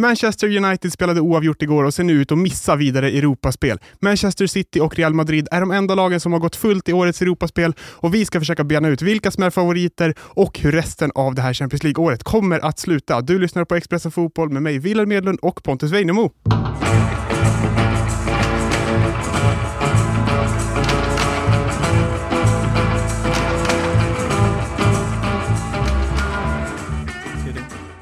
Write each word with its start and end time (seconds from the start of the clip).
Manchester 0.00 0.56
United 0.56 0.92
spelade 0.92 1.20
oavgjort 1.20 1.62
igår 1.62 1.84
och 1.84 1.94
ser 1.94 2.04
nu 2.04 2.12
ut 2.12 2.32
att 2.32 2.38
missa 2.38 2.76
vidare 2.76 3.10
Europaspel. 3.10 3.78
Manchester 4.00 4.46
City 4.46 4.80
och 4.80 4.96
Real 4.96 5.14
Madrid 5.14 5.48
är 5.50 5.60
de 5.60 5.70
enda 5.70 5.94
lagen 5.94 6.20
som 6.20 6.32
har 6.32 6.40
gått 6.40 6.56
fullt 6.56 6.88
i 6.88 6.92
årets 6.92 7.22
Europaspel 7.22 7.74
och 7.80 8.14
vi 8.14 8.24
ska 8.24 8.38
försöka 8.40 8.64
bena 8.64 8.88
ut 8.88 9.02
vilka 9.02 9.30
som 9.30 9.42
är 9.42 9.50
favoriter 9.50 10.14
och 10.20 10.58
hur 10.58 10.72
resten 10.72 11.10
av 11.14 11.34
det 11.34 11.42
här 11.42 11.54
Champions 11.54 11.82
League-året 11.82 12.22
kommer 12.22 12.60
att 12.60 12.78
sluta. 12.78 13.20
Du 13.20 13.38
lyssnar 13.38 13.64
på 13.64 13.74
Expressen 13.74 14.12
Fotboll 14.12 14.50
med 14.50 14.62
mig, 14.62 14.78
Wilhelm 14.78 15.08
Medlund 15.08 15.38
och 15.42 15.62
Pontus 15.62 15.92
Weinemo. 15.92 16.32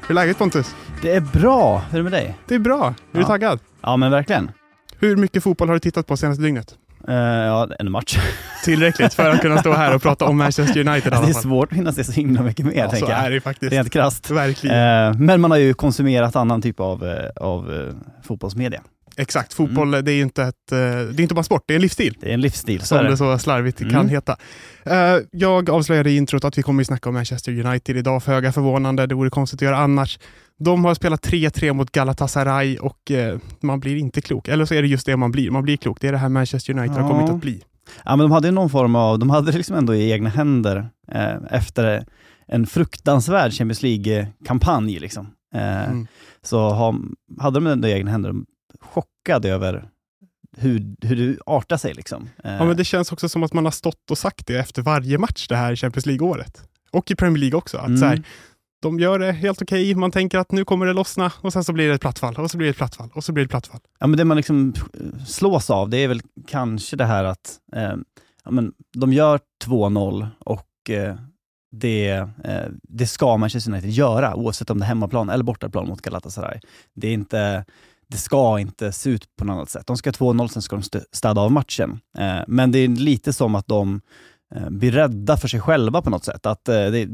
Hur 0.01 0.09
är 0.09 0.13
läget 0.13 0.37
Pontus? 0.37 0.75
Det 1.01 1.15
är 1.15 1.21
bra. 1.21 1.77
Hur 1.91 1.99
är 1.99 2.03
det 2.03 2.09
med 2.09 2.11
dig? 2.11 2.35
Det 2.47 2.55
är 2.55 2.59
bra. 2.59 2.87
Är 2.87 2.93
Ja. 3.11 3.19
du 3.19 3.23
taggad? 3.23 3.59
Ja, 3.81 3.97
men 3.97 4.11
verkligen. 4.11 4.51
Hur 4.99 5.15
mycket 5.15 5.43
fotboll 5.43 5.67
har 5.67 5.73
du 5.73 5.79
tittat 5.79 6.07
på 6.07 6.17
senaste 6.17 6.43
dygnet? 6.43 6.75
Eh, 7.07 7.15
ja, 7.15 7.67
en 7.79 7.91
match. 7.91 8.17
Tillräckligt 8.63 9.13
för 9.13 9.29
att 9.29 9.41
kunna 9.41 9.57
stå 9.57 9.73
här 9.73 9.95
och 9.95 10.01
prata 10.01 10.25
om 10.25 10.37
Manchester 10.37 10.87
United 10.89 11.13
i 11.13 11.15
det 11.25 11.29
är 11.29 11.33
svårt 11.33 11.71
att 11.71 11.77
hinna 11.77 11.91
se 11.91 12.03
så 12.03 12.11
himla 12.11 12.41
mycket 12.41 12.65
mer, 12.65 12.73
Ja, 12.75 12.85
så 12.85 12.91
tänker 12.91 13.09
jag. 13.09 13.25
är 13.25 13.31
det 13.31 13.41
faktiskt. 13.41 13.71
Rent 13.73 13.91
krasst. 13.93 14.31
Verkligen. 14.31 14.75
Eh, 15.09 15.13
men 15.19 15.41
man 15.41 15.51
har 15.51 15.57
ju 15.57 15.73
konsumerat 15.73 16.35
annan 16.35 16.61
typ 16.61 16.79
av, 16.79 17.05
eh, 17.07 17.29
av 17.35 17.73
eh, 17.73 17.93
fotbollsmedia. 18.23 18.81
Exakt. 19.17 19.53
Fotboll, 19.53 19.91
det 19.91 20.11
är 20.11 20.21
inte, 20.21 20.43
ett, 20.43 20.71
eh, 20.71 20.77
det 20.77 21.19
är 21.19 21.21
inte 21.21 21.33
bara 21.35 21.43
sport, 21.43 21.63
det 21.67 21.73
är 21.73 21.75
en 21.75 21.81
livsstil. 21.81 22.17
Det 22.19 22.29
är 22.29 22.33
en 22.33 22.41
livsstil, 22.41 22.79
så 22.81 22.85
Som 22.85 22.97
det 22.97 23.09
det. 23.09 23.17
så 23.17 23.37
slarvigt 23.37 23.79
kan 23.79 23.89
Mm. 23.89 24.09
heta. 24.09 24.37
Eh, 24.85 25.17
jag 25.31 25.69
avslöjade 25.69 26.11
i 26.11 26.17
introt 26.17 26.43
att 26.45 26.57
vi 26.57 26.61
kommer 26.63 26.81
att 26.83 26.87
snacka 26.87 27.09
om 27.09 27.15
Manchester 27.15 27.65
United 27.65 27.97
idag. 27.97 28.23
Föga 28.23 28.51
förvånande, 28.51 29.07
det 29.07 29.15
vore 29.15 29.29
konstigt 29.29 29.57
att 29.57 29.61
göra 29.65 29.77
annars. 29.77 30.19
De 30.59 30.85
har 30.85 30.93
spelat 30.93 31.21
3-3 31.21 31.73
mot 31.73 31.91
Galatasaray 31.91 32.77
och 32.77 33.11
eh, 33.11 33.37
man 33.61 33.79
blir 33.79 33.95
inte 33.97 34.21
klok. 34.21 34.47
Eller 34.47 34.65
så 34.65 34.73
är 34.73 34.81
det 34.81 34.87
just 34.87 35.05
det 35.05 35.17
man 35.17 35.31
blir. 35.31 35.51
Man 35.51 35.63
blir 35.63 35.77
klok. 35.77 36.01
Det 36.01 36.07
är 36.07 36.11
det 36.11 36.17
här 36.17 36.29
Manchester 36.29 36.73
United 36.73 36.95
har 36.95 37.01
Ja. 37.01 37.09
kommit 37.09 37.29
att 37.29 37.41
bli. 37.41 37.63
Ja, 38.05 38.15
men 38.15 38.19
de 38.19 38.31
hade 38.31 38.51
någon 38.51 38.69
form 38.69 38.95
av, 38.95 39.19
de 39.19 39.29
hade 39.29 39.51
det 39.51 39.57
liksom 39.57 39.75
ändå 39.75 39.95
i 39.95 40.11
egna 40.11 40.29
händer 40.29 40.89
eh, 41.11 41.35
efter 41.51 42.05
en 42.47 42.67
fruktansvärd 42.67 43.53
Champions 43.53 43.83
League-kampanj. 43.83 44.99
Liksom. 44.99 45.27
Eh, 45.55 45.83
Mm. 45.89 46.07
Så 46.41 46.69
ha, 46.69 46.95
hade 47.39 47.59
de 47.59 47.67
ändå 47.67 47.87
i 47.87 47.91
egna 47.91 48.11
händer, 48.11 48.33
chockade 48.87 49.49
över 49.49 49.89
hur, 50.57 50.95
hur 51.01 51.15
det 51.15 51.37
artar 51.45 51.77
sig. 51.77 51.93
Liksom. 51.93 52.29
Eh, 52.43 52.55
Ja, 52.55 52.65
men 52.65 52.77
det 52.77 52.83
känns 52.85 53.11
också 53.11 53.29
som 53.29 53.43
att 53.43 53.53
man 53.53 53.65
har 53.65 53.71
stått 53.71 54.11
och 54.11 54.17
sagt 54.17 54.47
det 54.47 54.57
efter 54.59 54.81
varje 54.81 55.17
match 55.17 55.47
det 55.47 55.55
här 55.55 55.75
Champions 55.75 56.05
League-året. 56.05 56.63
Och 56.91 57.11
i 57.11 57.15
Premier 57.15 57.39
League 57.39 57.57
också. 57.57 57.77
Att 57.77 57.85
Mm. 57.87 57.97
så 57.97 58.05
här, 58.05 58.23
de 58.81 58.99
gör 58.99 59.19
det 59.19 59.31
helt 59.31 59.61
okej, 59.61 59.95
man 59.95 60.11
tänker 60.11 60.37
att 60.37 60.51
nu 60.51 60.65
kommer 60.65 60.85
det 60.85 60.93
lossna 60.93 61.31
och 61.41 61.53
sen 61.53 61.63
så 61.63 61.73
blir 61.73 61.87
det 61.87 61.93
ett 61.93 62.01
plattfall 62.01 62.35
och 62.35 62.51
så 62.51 62.57
blir 62.57 62.67
det 62.67 62.71
ett 62.71 62.77
plattfall 62.77 63.09
och 63.13 63.23
så 63.23 63.31
blir 63.33 63.43
det 63.43 63.45
ett 63.45 63.51
plattfall. 63.51 63.79
Ja, 63.99 64.07
men 64.07 64.17
det 64.17 64.25
man 64.25 64.37
liksom 64.37 64.73
slås 65.27 65.69
av, 65.69 65.89
det 65.89 65.97
är 65.97 66.07
väl 66.07 66.21
kanske 66.47 66.95
det 66.95 67.05
här 67.05 67.23
att 67.23 67.55
eh, 67.75 67.93
ja, 68.43 68.51
men 68.51 68.73
de 68.97 69.13
gör 69.13 69.39
2-0 69.65 70.27
och 70.39 70.89
eh, 70.89 71.15
det, 71.71 72.07
eh, 72.43 72.65
det 72.83 73.07
ska 73.07 73.37
Manchester 73.37 73.71
United 73.71 73.89
göra, 73.89 74.35
oavsett 74.35 74.69
om 74.69 74.79
det 74.79 74.85
är 74.85 74.87
hemmaplan 74.87 75.29
eller 75.29 75.43
bortaplan 75.43 75.87
mot 75.87 76.01
Galatasaray. 76.01 76.59
Det, 76.95 77.07
är 77.07 77.13
inte, 77.13 77.65
det 78.09 78.17
ska 78.17 78.59
inte 78.59 78.91
se 78.91 79.09
ut 79.09 79.35
på 79.35 79.45
något 79.45 79.53
annat 79.53 79.69
sätt. 79.69 79.87
De 79.87 79.97
ska 79.97 80.11
2-0, 80.11 80.47
sen 80.47 80.61
ska 80.61 80.75
de 80.75 81.01
städa 81.11 81.41
av 81.41 81.51
matchen. 81.51 81.99
Eh, 82.17 82.39
men 82.47 82.71
det 82.71 82.79
är 82.79 82.87
lite 82.87 83.33
som 83.33 83.55
att 83.55 83.67
de 83.67 84.01
eh, 84.55 84.69
blir 84.69 84.91
rädda 84.91 85.37
för 85.37 85.47
sig 85.47 85.59
själva 85.59 86.01
på 86.01 86.09
något 86.09 86.25
sätt. 86.25 86.45
Att, 86.45 86.69
eh, 86.69 86.85
det, 86.85 87.09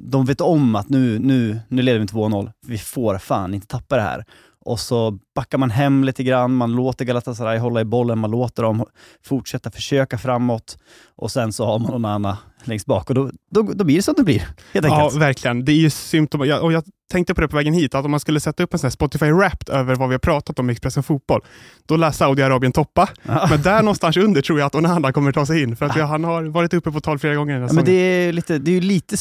de 0.00 0.24
vet 0.24 0.40
om 0.40 0.76
att 0.76 0.88
nu, 0.88 1.18
nu, 1.18 1.60
nu 1.68 1.82
leder 1.82 1.98
vi 1.98 2.06
2-0, 2.06 2.52
vi 2.66 2.78
får 2.78 3.18
fan 3.18 3.54
inte 3.54 3.66
tappa 3.66 3.96
det 3.96 4.02
här. 4.02 4.24
Och 4.66 4.80
så 4.80 5.18
backar 5.34 5.58
man 5.58 5.70
hem 5.70 6.04
lite 6.04 6.22
grann, 6.22 6.54
man 6.54 6.72
låter 6.72 7.04
Galatasaray 7.04 7.58
hålla 7.58 7.80
i 7.80 7.84
bollen, 7.84 8.18
man 8.18 8.30
låter 8.30 8.62
dem 8.62 8.84
fortsätta 9.24 9.70
försöka 9.70 10.18
framåt 10.18 10.78
och 11.16 11.30
sen 11.30 11.52
så 11.52 11.66
har 11.66 11.78
man 11.78 11.90
någon 11.90 12.04
annan 12.04 12.36
längst 12.64 12.86
bak 12.86 13.08
och 13.08 13.14
då, 13.14 13.30
då, 13.50 13.62
då 13.62 13.84
blir 13.84 13.96
det 13.96 14.02
som 14.02 14.14
det 14.16 14.22
blir. 14.22 14.48
Helt 14.72 14.86
Ja, 14.86 15.10
verkligen. 15.14 15.64
Det 15.64 15.72
är 15.72 15.76
ju 15.76 15.90
symptom. 15.90 16.46
Jag, 16.46 16.62
och 16.62 16.72
jag 16.72 16.84
tänkte 17.12 17.34
på 17.34 17.40
det 17.40 17.48
på 17.48 17.56
vägen 17.56 17.74
hit, 17.74 17.94
att 17.94 18.04
om 18.04 18.10
man 18.10 18.20
skulle 18.20 18.40
sätta 18.40 18.62
upp 18.62 18.72
en 18.72 18.78
sån 18.78 18.90
Spotify 18.90 19.30
Wrapped 19.32 19.74
över 19.74 19.94
vad 19.94 20.08
vi 20.08 20.14
har 20.14 20.18
pratat 20.18 20.58
om 20.58 20.70
i 20.70 20.72
Expressen 20.72 21.02
Fotboll, 21.02 21.40
då 21.86 21.96
lär 21.96 22.10
Saudiarabien 22.10 22.72
toppa. 22.72 23.08
Ja. 23.22 23.46
Men 23.50 23.62
där 23.62 23.82
någonstans 23.82 24.16
under 24.16 24.42
tror 24.42 24.58
jag 24.58 24.66
att 24.66 24.74
Onana 24.74 25.12
kommer 25.12 25.32
ta 25.32 25.46
sig 25.46 25.62
in, 25.62 25.76
för 25.76 25.86
att 25.86 25.96
vi, 25.96 26.00
han 26.00 26.24
har 26.24 26.42
varit 26.42 26.74
uppe 26.74 26.92
på 26.92 27.00
tal 27.00 27.18
flera 27.18 27.34
gånger 27.34 27.52
den 27.52 27.62
här 27.62 27.68
Ja, 27.68 27.74
men 27.74 27.84
det 27.84 27.92
är, 27.92 28.32
lite, 28.32 28.58
det 28.58 28.70
är 28.70 28.74
ju 28.74 28.80
lite 28.80 29.16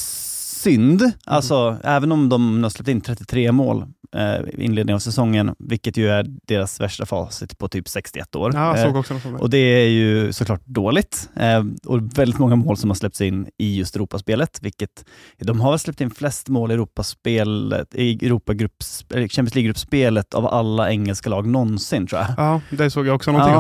synd, 0.69 1.11
alltså 1.25 1.77
även 1.83 2.11
om 2.11 2.29
de 2.29 2.63
har 2.63 2.69
släppt 2.69 2.89
in 2.89 3.01
33 3.01 3.51
mål 3.51 3.85
eh, 4.15 4.35
inledningen 4.57 4.95
av 4.95 4.99
säsongen, 4.99 5.55
vilket 5.59 5.97
ju 5.97 6.09
är 6.09 6.25
deras 6.47 6.79
värsta 6.81 7.05
facit 7.05 7.57
på 7.57 7.67
typ 7.67 7.87
61 7.89 8.35
år. 8.35 8.51
Ja, 8.53 8.67
jag 8.67 8.77
Eh, 8.79 8.83
såg 8.85 8.95
också 8.95 9.13
där. 9.13 9.41
Och 9.41 9.49
det 9.49 9.57
är 9.57 9.87
ju 9.89 10.33
såklart 10.33 10.61
dåligt. 10.65 11.29
Eh, 11.35 11.63
och 11.85 12.17
väldigt 12.17 12.39
många 12.39 12.55
mål 12.55 12.77
som 12.77 12.89
har 12.89 12.95
släppts 12.95 13.21
in 13.21 13.47
i 13.57 13.77
just 13.77 13.95
Europaspelet, 13.95 14.59
vilket 14.61 15.05
de 15.39 15.59
har 15.61 15.69
väl 15.71 15.79
släppt 15.79 16.01
in 16.01 16.09
flest 16.11 16.49
mål 16.49 16.71
i 16.71 16.73
Europaspelet, 16.73 17.95
i 17.95 18.25
eller 18.25 19.27
Champions 19.27 19.55
League-gruppspelet 19.55 20.33
av 20.33 20.47
alla 20.47 20.89
engelska 20.91 21.29
lag 21.29 21.47
någonsin 21.47 22.07
tror 22.07 22.21
jag. 22.21 22.29
Ja, 22.37 22.61
det 22.69 22.89
såg 22.89 23.07
jag 23.07 23.15
också 23.15 23.31
någonting 23.31 23.53
Ja. 23.55 23.59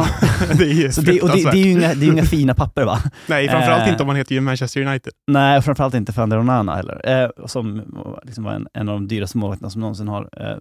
om. 0.51 0.57
det 0.57 0.63
är 0.85 0.91
Så 0.91 1.01
det, 1.01 1.21
och 1.21 1.29
det, 1.29 1.43
det, 1.51 1.57
är 1.57 1.65
ju 1.65 1.71
inga, 1.71 1.93
det 1.93 2.05
är 2.05 2.11
inga 2.11 2.23
fina 2.25 2.53
papper 2.53 2.85
va? 2.85 2.99
Nej, 3.27 3.49
framförallt 3.49 3.83
Eh. 3.83 3.89
inte 3.89 4.03
om 4.03 4.07
man 4.07 4.15
heter 4.15 4.35
ju 4.35 4.41
Manchester 4.41 4.81
United. 4.81 5.13
Nej, 5.27 5.61
framförallt 5.61 5.93
inte 5.95 6.13
för 6.13 6.21
Ander 6.21 6.39
Onana 6.39 6.75
heller, 6.75 6.94
eh, 7.03 7.29
som 7.45 7.81
liksom 8.23 8.43
var 8.43 8.51
en, 8.51 8.67
en 8.73 8.89
av 8.89 8.95
de 8.95 9.07
dyraste 9.07 9.37
målvakterna 9.37 9.69
som 9.69 9.81
någonsin 9.81 10.07
har 10.07 10.29
eh, 10.31 10.57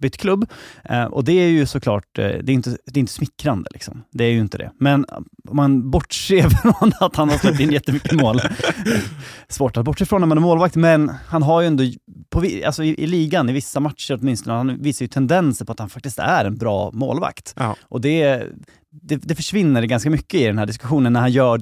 bytt 0.00 0.16
klubb. 0.16 0.50
Eh, 0.84 1.04
och 1.04 1.24
det 1.24 1.32
är 1.32 1.48
ju 1.48 1.66
såklart, 1.66 2.18
eh, 2.18 2.24
det, 2.24 2.52
är 2.52 2.54
inte, 2.54 2.70
det 2.70 2.98
är 2.98 3.00
inte 3.00 3.12
smickrande. 3.12 3.70
Liksom. 3.72 4.02
Det 4.10 4.24
är 4.24 4.30
ju 4.30 4.40
inte 4.40 4.58
det. 4.58 4.70
Men 4.78 5.06
om 5.48 5.56
man 5.56 5.90
bortser 5.90 6.48
från 6.62 6.92
att 7.00 7.16
han 7.16 7.28
har 7.28 7.38
släppt 7.38 7.60
in 7.60 7.72
jättemycket 7.72 8.12
mål, 8.12 8.40
svårt 9.48 9.76
att 9.76 9.84
bortse 9.84 10.06
från 10.06 10.20
när 10.20 10.28
man 10.28 10.38
är 10.38 10.42
målvakt, 10.42 10.76
men 10.76 11.08
han 11.26 11.42
har 11.42 11.60
ju 11.60 11.66
ändå, 11.66 11.84
på, 12.30 12.44
alltså 12.66 12.84
i, 12.84 13.02
i 13.02 13.06
ligan, 13.06 13.48
i 13.48 13.52
vissa 13.52 13.80
matcher 13.80 14.18
åtminstone, 14.20 14.56
han 14.56 14.82
visar 14.82 15.04
ju 15.04 15.08
tendenser 15.08 15.64
på 15.64 15.72
att 15.72 15.78
han 15.78 15.88
faktiskt 15.88 16.18
är 16.18 16.44
en 16.44 16.56
bra 16.56 16.90
målvakt. 16.92 17.54
Ja. 17.56 17.76
Och 17.82 18.00
det, 18.00 18.46
det, 18.90 19.16
det 19.16 19.34
försvinner 19.34 19.82
ganska 19.82 20.10
mycket 20.10 20.40
i 20.40 20.44
den 20.44 20.58
här 20.58 20.66
diskussionen 20.66 21.12
när 21.12 21.20
han 21.20 21.32
gör 21.32 21.60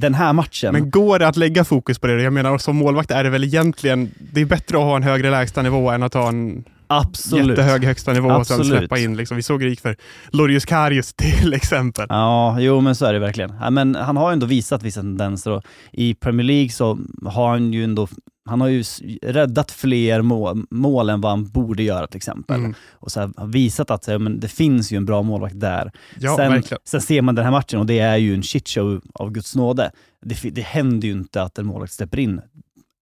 den 0.00 0.14
här 0.14 0.32
matchen. 0.32 0.72
Men 0.72 0.90
går 0.90 1.18
det 1.18 1.28
att 1.28 1.36
lägga 1.36 1.64
fokus 1.64 1.98
på 1.98 2.06
det? 2.06 2.22
Jag 2.22 2.32
menar, 2.32 2.58
som 2.58 2.76
målvakt 2.76 3.10
är 3.10 3.24
det 3.24 3.30
väl 3.30 3.44
egentligen, 3.44 4.10
det 4.32 4.40
är 4.40 4.44
bättre 4.44 4.76
att 4.76 4.84
ha 4.84 4.96
en 4.96 5.02
högre 5.02 5.30
lägstanivå 5.30 5.90
än 5.90 6.02
att 6.02 6.14
ha 6.14 6.28
en 6.28 6.64
Absolut. 6.86 7.58
jättehög 7.58 7.84
högsta 7.84 8.12
nivå 8.12 8.28
och 8.28 8.46
sen 8.46 8.60
Absolut. 8.60 8.78
släppa 8.78 8.98
in. 8.98 9.16
Liksom. 9.16 9.36
Vi 9.36 9.42
såg 9.42 9.60
det 9.60 9.68
gick 9.68 9.80
för 9.80 9.96
Lorius 10.30 10.64
Karius 10.64 11.14
till 11.14 11.54
exempel. 11.60 12.06
Ja, 12.08 12.60
jo 12.60 12.80
men 12.80 12.94
så 12.94 13.06
är 13.06 13.12
det 13.12 13.18
verkligen. 13.18 13.54
Ja, 13.60 13.70
men 13.70 13.94
han 13.94 14.16
har 14.16 14.30
ju 14.30 14.32
ändå 14.32 14.46
visat 14.46 14.82
vissa 14.82 15.00
tendenser 15.00 15.50
och 15.50 15.62
i 15.92 16.14
Premier 16.14 16.44
League 16.46 16.70
så 16.70 16.98
har 17.24 17.48
han 17.48 17.72
ju 17.72 17.84
ändå 17.84 18.08
han 18.46 18.60
har 18.60 18.68
ju 18.68 18.84
räddat 19.22 19.70
fler 19.70 20.22
mål, 20.22 20.66
mål 20.70 21.10
än 21.10 21.20
vad 21.20 21.32
han 21.32 21.48
borde 21.48 21.82
göra 21.82 22.06
till 22.06 22.16
exempel. 22.16 22.56
Mm. 22.56 22.74
Och 22.92 23.12
så 23.12 23.20
har 23.20 23.46
visat 23.46 23.90
att 23.90 24.08
ja, 24.08 24.18
men 24.18 24.40
det 24.40 24.48
finns 24.48 24.92
ju 24.92 24.96
en 24.96 25.04
bra 25.04 25.22
målvakt 25.22 25.60
där. 25.60 25.92
Ja, 26.20 26.36
sen, 26.36 26.52
verkligen. 26.52 26.80
sen 26.84 27.00
ser 27.00 27.22
man 27.22 27.34
den 27.34 27.44
här 27.44 27.52
matchen 27.52 27.80
och 27.80 27.86
det 27.86 27.98
är 27.98 28.16
ju 28.16 28.34
en 28.34 28.42
shitshow 28.42 29.00
av 29.14 29.30
Guds 29.30 29.56
nåde. 29.56 29.90
Det, 30.22 30.50
det 30.50 30.62
händer 30.62 31.08
ju 31.08 31.12
inte 31.12 31.42
att 31.42 31.58
en 31.58 31.66
målvakt 31.66 31.92
släpper 31.92 32.18
in 32.18 32.40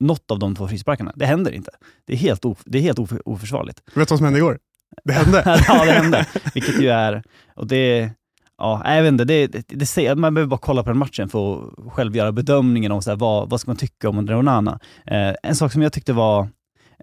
något 0.00 0.30
av 0.30 0.38
de 0.38 0.56
två 0.56 0.68
frisparkarna. 0.68 1.12
Det 1.16 1.26
händer 1.26 1.52
inte. 1.52 1.70
Det 2.06 2.12
är 2.12 2.16
helt, 2.16 2.44
of, 2.44 2.62
det 2.64 2.78
är 2.78 2.82
helt 2.82 2.98
of, 2.98 3.12
oförsvarligt. 3.24 3.82
Vet 3.86 3.94
du 3.94 4.00
vad 4.00 4.18
som 4.18 4.24
hände 4.24 4.38
igår? 4.38 4.58
Det 5.04 5.12
hände. 5.12 5.42
ja, 5.68 5.84
det 5.84 5.92
hände. 5.92 6.26
Vilket 6.54 6.80
ju 6.80 6.88
är, 6.88 7.22
och 7.54 7.66
det, 7.66 8.10
ja, 8.58 8.94
jag 8.94 9.02
vet 9.02 9.08
inte, 9.12 9.24
det, 9.24 9.46
det, 9.46 9.96
det 9.96 10.14
man 10.16 10.34
behöver 10.34 10.50
bara 10.50 10.60
kolla 10.60 10.82
på 10.82 10.88
den 10.90 10.98
matchen 10.98 11.28
för 11.28 11.62
att 11.86 11.92
själv 11.92 12.16
göra 12.16 12.32
bedömningen 12.32 12.92
om 12.92 13.02
så 13.02 13.10
här, 13.10 13.16
vad, 13.16 13.50
vad 13.50 13.60
ska 13.60 13.70
man 13.70 13.76
tycka 13.76 14.08
om 14.08 14.18
Andre 14.18 14.36
Onana. 14.36 14.78
Eh, 15.06 15.34
en 15.42 15.56
sak 15.56 15.72
som 15.72 15.82
jag 15.82 15.92
tyckte 15.92 16.12
var, 16.12 16.48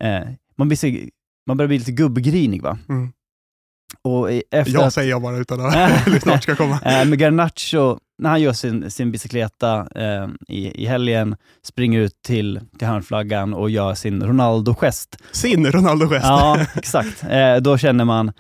eh, 0.02 0.22
man, 0.58 0.68
blir 0.68 1.10
man 1.48 1.58
börjar 1.58 1.68
bli 1.68 1.78
lite 1.78 1.92
gubbgrinig 1.92 2.62
va? 2.62 2.78
Mm. 2.90 3.12
Och 4.04 4.32
efter 4.32 4.74
Jag 4.74 4.84
att, 4.84 4.94
säger 4.94 5.10
jag 5.10 5.22
bara 5.22 5.38
utan 5.38 5.66
att 5.66 6.22
snart 6.22 6.44
ska 6.44 6.56
komma. 6.56 6.80
eh, 6.86 7.06
med 7.06 7.20
Garnacho, 7.20 8.00
när 8.18 8.30
han 8.30 8.42
gör 8.42 8.54
sin, 8.54 8.92
sin 8.92 9.12
bicicleta 9.12 9.88
eh, 9.96 10.28
i, 10.48 10.84
i 10.84 10.86
helgen, 10.86 11.36
springer 11.64 12.00
ut 12.00 12.22
till, 12.22 12.60
till 12.78 12.88
hörnflaggan 12.88 13.54
och 13.54 13.70
gör 13.70 13.94
sin 13.94 14.24
Ronaldo-gest. 14.24 15.18
Sin 15.32 15.72
Ronaldo-gest. 15.72 16.26
Ja, 16.26 16.66
exakt. 16.76 17.24
Eh, 17.30 17.56
då 17.56 17.78
känner 17.78 18.06
man, 18.06 18.32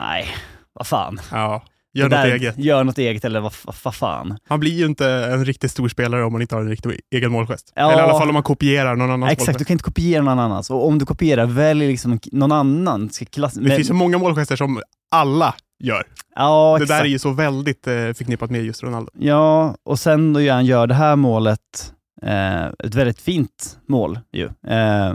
nej, 0.00 0.26
vad 0.72 0.86
fan. 0.86 1.20
Ja, 1.32 1.62
gör 1.94 2.08
något 2.08 2.24
eget. 2.24 2.58
Gör 2.58 2.84
något 2.84 2.98
eget 2.98 3.24
eller 3.24 3.40
vad, 3.40 3.52
vad, 3.84 3.94
fan. 3.94 4.38
Han 4.48 4.60
blir 4.60 4.72
ju 4.72 4.86
inte 4.86 5.08
en 5.08 5.44
riktigt 5.44 5.70
stor 5.70 5.88
spelare 5.88 6.24
om 6.24 6.32
man 6.32 6.42
inte 6.42 6.54
har 6.54 6.62
en 6.62 6.68
riktig 6.68 7.00
egen 7.14 7.32
målgest. 7.32 7.72
Ja. 7.76 7.92
Eller 7.92 8.02
i 8.02 8.04
alla 8.04 8.18
fall 8.18 8.28
om 8.28 8.34
man 8.34 8.42
kopierar 8.42 8.96
någon 8.96 9.10
annans 9.10 9.32
Exakt, 9.32 9.46
du 9.46 9.52
målgest. 9.52 9.66
kan 9.68 9.74
inte 9.74 9.84
kopiera 9.84 10.22
någon 10.22 10.38
annans. 10.38 10.70
Och 10.70 10.86
om 10.86 10.98
du 10.98 11.06
kopierar, 11.06 11.46
välj 11.46 11.86
liksom 11.86 12.18
någon 12.32 12.52
annan. 12.52 13.08
Klass- 13.08 13.54
Det 13.60 13.76
finns 13.76 13.90
ju 13.90 13.94
många 13.94 14.18
målgester 14.18 14.56
som 14.56 14.82
alla 15.10 15.54
gör. 15.84 16.02
ja, 16.36 16.74
Det 16.78 16.82
exakt. 16.84 16.98
där 16.98 17.04
är 17.04 17.08
ju 17.10 17.18
så 17.18 17.30
väldigt 17.30 17.86
eh, 17.86 17.92
förknippat 17.94 18.50
med 18.50 18.64
just 18.64 18.82
Ronaldo. 18.82 19.10
Ja, 19.18 19.74
och 19.84 19.98
sen 19.98 20.32
då 20.32 20.50
han 20.50 20.66
gör 20.66 20.86
det 20.86 20.94
här 20.94 21.16
målet, 21.16 21.94
eh, 22.22 22.64
ett 22.66 22.94
väldigt 22.94 23.20
fint 23.20 23.78
mål 23.88 24.18
ju, 24.32 24.44
eh, 24.68 25.14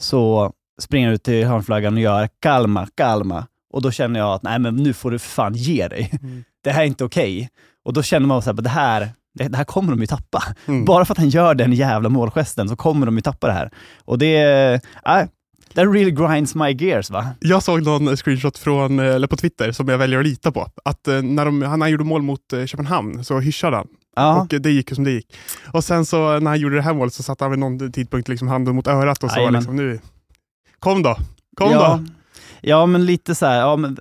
så 0.00 0.52
springer 0.80 1.10
ut 1.12 1.22
till 1.22 1.46
hörnflaggan 1.46 1.94
och 1.94 2.00
gör 2.00 2.28
kalma, 2.42 2.88
kalma. 2.94 3.46
Och 3.74 3.82
då 3.82 3.90
känner 3.90 4.20
jag 4.20 4.28
att 4.34 4.42
nej 4.42 4.58
men 4.58 4.76
nu 4.76 4.92
får 4.92 5.10
du 5.10 5.18
fan 5.18 5.54
ge 5.54 5.88
dig. 5.88 6.10
Mm. 6.22 6.44
Det 6.64 6.70
här 6.70 6.82
är 6.82 6.86
inte 6.86 7.04
okej. 7.04 7.48
Och 7.84 7.92
då 7.92 8.02
känner 8.02 8.26
man 8.26 8.42
så 8.42 8.50
här, 8.50 8.62
det 8.62 8.68
här, 8.68 9.08
det, 9.34 9.48
det 9.48 9.56
här 9.56 9.64
kommer 9.64 9.90
de 9.90 10.00
ju 10.00 10.06
tappa. 10.06 10.42
Mm. 10.66 10.84
Bara 10.90 11.04
för 11.04 11.14
att 11.14 11.18
han 11.18 11.28
gör 11.28 11.54
den 11.54 11.72
jävla 11.72 12.08
målgesten 12.08 12.68
så 12.68 12.76
kommer 12.76 13.06
de 13.06 13.16
ju 13.16 13.22
tappa 13.22 13.46
det 13.46 13.52
här. 13.52 13.70
Och 14.04 14.18
det, 14.18 14.34
äh, 15.06 15.26
that 15.74 15.94
really 15.94 16.10
grinds 16.10 16.54
my 16.54 16.70
gears 16.72 17.10
va? 17.10 17.26
Jag 17.40 17.62
såg 17.62 17.82
någon 17.82 18.16
screenshot 18.16 18.58
från, 18.58 18.98
eh, 18.98 19.14
eller 19.14 19.26
på 19.26 19.36
Twitter 19.36 19.72
som 19.72 19.88
jag 19.88 19.98
väljer 19.98 20.18
att 20.18 20.26
lita 20.26 20.52
på. 20.52 20.68
Att 20.84 21.08
eh, 21.08 21.22
när, 21.22 21.44
de, 21.44 21.62
han, 21.62 21.78
när 21.78 21.84
han 21.84 21.90
gjorde 21.90 22.04
mål 22.04 22.22
mot 22.22 22.52
eh, 22.52 22.66
Köpenhamn 22.66 23.24
så 23.24 23.40
hyschade 23.40 23.76
han. 23.76 23.88
Ja. 24.16 24.40
Och 24.40 24.60
det 24.60 24.70
gick 24.70 24.94
som 24.94 25.04
det 25.04 25.10
gick. 25.10 25.36
Och 25.72 25.84
sen 25.84 26.06
så 26.06 26.38
när 26.38 26.50
han 26.50 26.60
gjorde 26.60 26.76
det 26.76 26.82
här 26.82 26.94
målet 26.94 27.14
så 27.14 27.22
satte 27.22 27.44
han 27.44 27.50
vid 27.50 27.60
någon 27.60 27.92
tidpunkt 27.92 28.28
liksom 28.28 28.48
handen 28.48 28.74
mot 28.74 28.86
örat 28.86 29.24
och 29.24 29.30
sa 29.30 29.50
liksom 29.50 29.76
nu, 29.76 30.00
kom 30.78 31.02
då, 31.02 31.16
kom 31.56 31.72
ja. 31.72 32.00
då. 32.02 32.14
Ja 32.66 32.86
men 32.86 33.06
lite 33.06 33.34
så 33.34 33.46
här, 33.46 33.58
ja, 33.60 33.76
men 33.76 33.98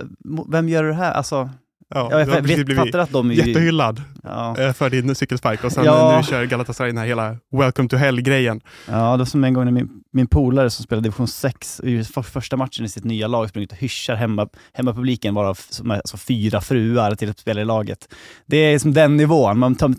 vem 0.48 0.70
gör 0.70 0.84
det 0.84 0.94
här? 0.94 1.12
Alltså, 1.12 1.50
Ja, 1.96 2.08
jag 2.12 2.26
vet, 2.26 2.60
vet, 2.70 2.78
fattar 2.78 3.00
att 3.00 3.12
de 3.12 3.32
är 3.32 3.36
jättehyllad 3.36 4.02
Ja, 4.24 4.58
eh, 4.60 4.74
för 4.74 4.90
din 4.90 5.16
cykelspark 5.16 5.64
och 5.64 5.72
sen 5.72 5.86
Ja. 5.86 6.18
nu 6.18 6.24
kör 6.24 6.44
Galatasaray 6.46 6.90
den 6.92 6.98
här 6.98 7.06
hela 7.06 7.38
Welcome 7.52 7.90
to 7.90 7.96
Hell-grejen. 7.96 8.62
ja, 8.88 9.12
det 9.12 9.18
var 9.18 9.26
som 9.26 9.44
en 9.44 9.54
gång 9.54 9.66
när 9.66 9.72
min, 9.72 9.90
min 10.14 10.28
polare 10.28 10.70
som 10.70 10.84
spelade 10.84 11.06
division 11.06 11.28
6, 11.28 11.82
i 11.84 12.04
för, 12.04 12.22
första 12.22 12.58
matchen 12.58 12.86
i 12.86 12.90
sitt 12.90 13.04
nya 13.04 13.28
lag, 13.28 13.50
sprungit 13.50 13.72
och 13.72 13.78
hyschar 13.78 14.16
hemma, 14.16 14.48
hemmapubliken, 14.74 15.34
varav 15.34 15.60
som 15.70 15.92
är, 15.92 15.96
alltså, 15.96 16.18
fyra 16.18 16.62
fruar 16.62 17.16
till 17.16 17.30
ett 17.30 17.40
spelare 17.40 17.62
i 17.62 17.66
laget. 17.66 18.14
Det 18.46 18.58
är 18.58 18.80
som 18.80 18.94
den 18.94 19.18
nivån, 19.18 19.60
man 19.60 19.76
tar, 19.76 19.94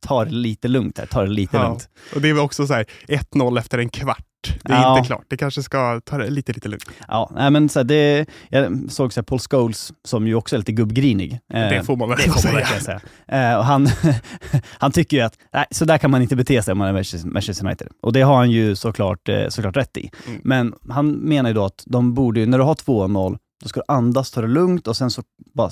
tar 0.00 0.24
det 0.24 0.30
lite 0.32 0.68
lugnt 0.68 0.98
här, 0.98 1.06
tar 1.06 1.24
det 1.24 1.30
lite 1.30 1.56
Ja. 1.56 1.62
lugnt. 1.68 1.88
Och 2.14 2.20
det 2.20 2.28
är 2.28 2.32
väl 2.34 2.42
också 2.42 2.66
så 2.66 2.74
här 2.74 2.84
1-0 3.08 3.58
efter 3.58 3.78
en 3.78 3.88
kvart. 3.88 4.26
Det 4.64 4.72
är 4.72 4.82
Ja. 4.82 4.96
inte 4.98 5.06
klart. 5.06 5.24
Det 5.28 5.36
kanske 5.36 5.62
ska 5.62 6.00
ta 6.00 6.18
det 6.18 6.30
lite, 6.30 6.52
lite 6.52 6.68
lugnt. 6.68 6.84
Ja, 7.08 7.30
nej, 7.34 7.50
men 7.50 7.68
så 7.68 7.78
här, 7.78 7.84
det, 7.84 8.26
jag 8.48 8.78
såg 8.92 9.12
så 9.12 9.20
här, 9.20 9.22
Paul 9.24 9.38
Scholes, 9.38 9.92
som 10.04 10.26
ju 10.26 10.34
också 10.34 10.56
är 10.56 10.58
lite 10.58 10.72
gubbgrinig. 10.72 11.32
Eh, 11.52 11.60
det 11.68 11.82
får 11.86 11.96
man 11.96 12.08
väl 12.08 12.18
det 12.18 12.22
får 12.24 12.52
man 12.52 12.64
säga. 12.66 13.00
säga. 13.26 13.50
Eh, 13.52 13.58
och 13.58 13.64
han, 13.64 13.88
han 14.78 14.92
tycker 14.92 15.16
ju 15.16 15.22
att 15.22 15.38
nej, 15.52 15.66
så 15.70 15.84
där 15.84 15.98
kan 15.98 16.10
man 16.10 16.22
inte 16.22 16.36
bete 16.36 16.62
sig 16.62 16.72
om 16.72 16.78
man 16.78 16.88
är 16.88 17.26
Manchester 17.26 17.66
United. 17.66 17.88
Och 18.02 18.12
det 18.12 18.22
har 18.22 18.36
han 18.36 18.50
ju 18.50 18.76
såklart, 18.76 19.28
eh, 19.28 19.48
såklart 19.48 19.76
rätt 19.76 19.96
i. 19.96 20.10
Mm. 20.26 20.40
Men 20.44 20.74
han 20.88 21.10
menar 21.10 21.50
ju 21.50 21.54
då 21.54 21.64
att 21.64 21.82
de 21.86 22.14
borde, 22.14 22.46
när 22.46 22.58
du 22.58 22.64
har 22.64 22.74
2-0, 22.74 23.38
då 23.62 23.68
ska 23.68 23.80
du 23.80 23.84
andas, 23.88 24.30
ta 24.30 24.40
det 24.40 24.46
lugnt 24.48 24.86
och 24.86 24.96
sen 24.96 25.10
så 25.10 25.22
bara 25.54 25.70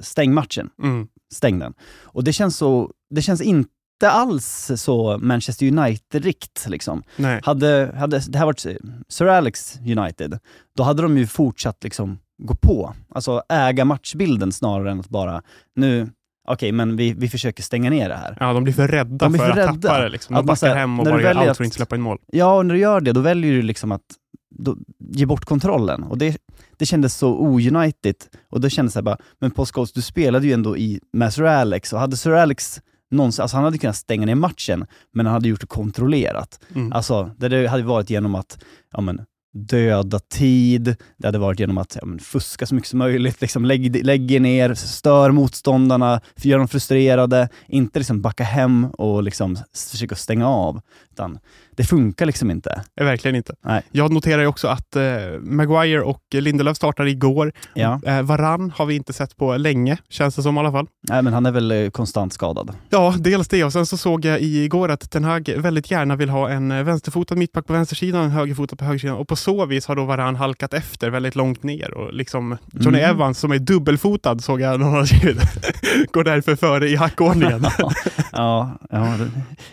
stäng 0.00 0.34
matchen. 0.34 0.70
Mm. 0.82 1.06
Stäng 1.34 1.58
den. 1.58 1.74
Och 2.02 2.24
det 2.24 2.32
känns 2.32 2.56
så, 2.56 2.90
det 3.10 3.22
känns 3.22 3.40
inte 3.40 4.10
alls 4.10 4.70
så 4.76 5.18
Manchester 5.18 5.66
United-rikt. 5.66 6.66
Liksom. 6.68 7.02
Nej. 7.16 7.40
Hade, 7.44 7.94
hade 7.96 8.18
det 8.28 8.38
här 8.38 8.46
varit 8.46 8.66
Sir 9.08 9.26
Alex 9.26 9.78
United, 9.96 10.38
då 10.76 10.82
hade 10.82 11.02
de 11.02 11.18
ju 11.18 11.26
fortsatt 11.26 11.84
liksom 11.84 12.18
gå 12.42 12.54
på. 12.54 12.94
Alltså 13.14 13.42
äga 13.48 13.84
matchbilden 13.84 14.52
snarare 14.52 14.90
än 14.90 15.00
att 15.00 15.08
bara, 15.08 15.42
nu, 15.76 16.10
okej 16.48 16.72
men 16.72 16.96
vi, 16.96 17.12
vi 17.12 17.28
försöker 17.28 17.62
stänga 17.62 17.90
ner 17.90 18.08
det 18.08 18.14
här. 18.16 18.36
Ja, 18.40 18.52
de 18.52 18.64
blir 18.64 18.74
för 18.74 18.88
rädda 18.88 19.26
De 19.26 19.32
blir 19.32 19.38
för 19.40 19.52
för 19.52 19.60
att 19.60 19.68
rädda. 19.68 19.88
tappa 19.88 20.00
det. 20.00 20.08
Liksom. 20.08 20.34
De 20.34 20.40
Att 20.40 20.46
backar 20.46 20.56
säger, 20.56 20.76
hem 20.76 21.00
och 21.00 21.06
bara 21.06 21.22
gör 21.22 21.34
allt 21.34 21.44
för 21.44 21.50
att 21.50 21.60
inte 21.60 21.76
släppa 21.76 21.96
in 21.96 22.02
mål. 22.02 22.18
Ja, 22.26 22.56
och 22.56 22.66
när 22.66 22.74
du 22.74 22.80
gör 22.80 23.00
det, 23.00 23.12
då 23.12 23.20
väljer 23.20 23.52
du 23.52 23.62
liksom 23.62 23.92
att 23.92 24.02
då, 24.50 24.76
ge 24.98 25.26
bort 25.26 25.44
kontrollen. 25.44 26.02
Och 26.02 26.18
det, 26.18 26.36
det 26.76 26.86
kändes 26.86 27.14
så 27.14 27.30
o-United. 27.30 28.14
Och 28.50 28.60
då 28.60 28.68
kändes 28.68 28.94
det 28.94 29.02
bara, 29.02 29.16
men 29.38 29.50
Scholes, 29.50 29.92
du 29.92 30.02
spelade 30.02 30.46
ju 30.46 30.52
ändå 30.52 30.76
i 30.76 31.00
med 31.12 31.32
Sir 31.34 31.44
Alex, 31.44 31.92
och 31.92 32.00
hade 32.00 32.16
Sir 32.16 32.32
Alex 32.32 32.80
någonsin, 33.10 33.42
alltså 33.42 33.56
han 33.56 33.64
hade 33.64 33.78
kunnat 33.78 33.96
stänga 33.96 34.26
ner 34.26 34.34
matchen, 34.34 34.86
men 35.14 35.26
han 35.26 35.32
hade 35.32 35.48
gjort 35.48 35.60
det 35.60 35.66
kontrollerat. 35.66 36.60
Mm. 36.74 36.92
Alltså, 36.92 37.30
det 37.36 37.66
hade 37.66 37.82
varit 37.82 38.10
genom 38.10 38.34
att 38.34 38.58
ja, 38.92 39.00
men, 39.00 39.20
döda 39.54 40.18
tid, 40.18 40.96
det 41.16 41.28
hade 41.28 41.38
varit 41.38 41.60
genom 41.60 41.78
att 41.78 41.96
ja, 42.00 42.06
men, 42.06 42.18
fuska 42.18 42.66
så 42.66 42.74
mycket 42.74 42.90
som 42.90 42.98
möjligt, 42.98 43.40
liksom, 43.40 43.64
lägg, 43.64 44.04
lägg 44.04 44.30
er 44.30 44.40
ner, 44.40 44.74
stör 44.74 45.30
motståndarna, 45.30 46.20
gör 46.36 46.58
dem 46.58 46.68
frustrerade, 46.68 47.48
inte 47.68 47.98
liksom 47.98 48.20
backa 48.20 48.44
hem 48.44 48.86
och 48.90 49.22
liksom 49.22 49.56
försöka 49.90 50.16
stänga 50.16 50.48
av. 50.48 50.80
Utan 51.18 51.38
det 51.70 51.84
funkar 51.84 52.26
liksom 52.26 52.50
inte. 52.50 52.82
Verkligen 53.00 53.36
inte. 53.36 53.54
Nej. 53.64 53.82
Jag 53.90 54.12
noterar 54.12 54.44
också 54.44 54.68
att 54.68 54.96
eh, 54.96 55.02
Maguire 55.40 56.02
och 56.02 56.22
Lindelöf 56.32 56.76
startade 56.76 57.10
igår. 57.10 57.52
Ja. 57.74 58.00
Eh, 58.06 58.22
Varann 58.22 58.72
har 58.76 58.86
vi 58.86 58.94
inte 58.94 59.12
sett 59.12 59.36
på 59.36 59.56
länge, 59.56 59.98
känns 60.08 60.36
det 60.36 60.42
som 60.42 60.56
i 60.56 60.60
alla 60.60 60.72
fall. 60.72 60.86
Nej, 61.08 61.22
men 61.22 61.32
han 61.32 61.46
är 61.46 61.50
väl 61.50 61.70
eh, 61.70 61.90
konstant 61.90 62.32
skadad. 62.32 62.70
Ja, 62.90 63.14
dels 63.18 63.48
det 63.48 63.64
och 63.64 63.72
sen 63.72 63.86
så 63.86 63.96
såg 63.96 64.24
jag 64.24 64.40
igår 64.40 64.88
att 64.88 65.10
Ten 65.10 65.24
Hag 65.24 65.54
väldigt 65.56 65.90
gärna 65.90 66.16
vill 66.16 66.28
ha 66.28 66.48
en 66.48 66.70
eh, 66.70 66.82
vänsterfotad 66.82 67.34
mittback 67.36 67.66
på 67.66 67.72
vänstersidan 67.72 68.20
och 68.20 68.26
en 68.26 68.32
högerfotad 68.32 68.76
på 68.76 68.84
högersidan 68.84 69.16
och 69.16 69.28
på 69.28 69.36
så 69.36 69.66
vis 69.66 69.86
har 69.86 69.96
då 69.96 70.04
Varann 70.04 70.36
halkat 70.36 70.74
efter 70.74 71.10
väldigt 71.10 71.36
långt 71.36 71.62
ner 71.62 71.94
och 71.94 72.12
liksom 72.14 72.56
Johnny 72.72 72.98
Mm. 72.98 73.10
Evans 73.10 73.38
som 73.38 73.52
är 73.52 73.58
dubbelfotad 73.58 74.38
såg 74.38 74.60
jag 74.60 74.80
någon 74.80 74.92
har 74.92 75.04
skrivit, 75.16 76.12
går 76.12 76.24
därför 76.24 76.56
före 76.56 76.88
i 76.88 76.96
hackordningen. 76.96 77.66
ja, 78.32 78.78
ja, 78.90 79.14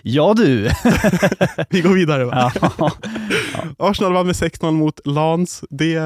ja 0.01 0.33
du! 0.33 0.69
vi 1.70 1.82
går 1.82 1.94
vidare 1.94 2.26
va? 2.26 2.52
ja. 2.62 2.92
Arsenal 3.78 4.14
vann 4.14 4.26
med 4.26 4.36
6-0 4.36 4.72
mot 4.72 5.00
Lans. 5.06 5.64
Det 5.70 6.00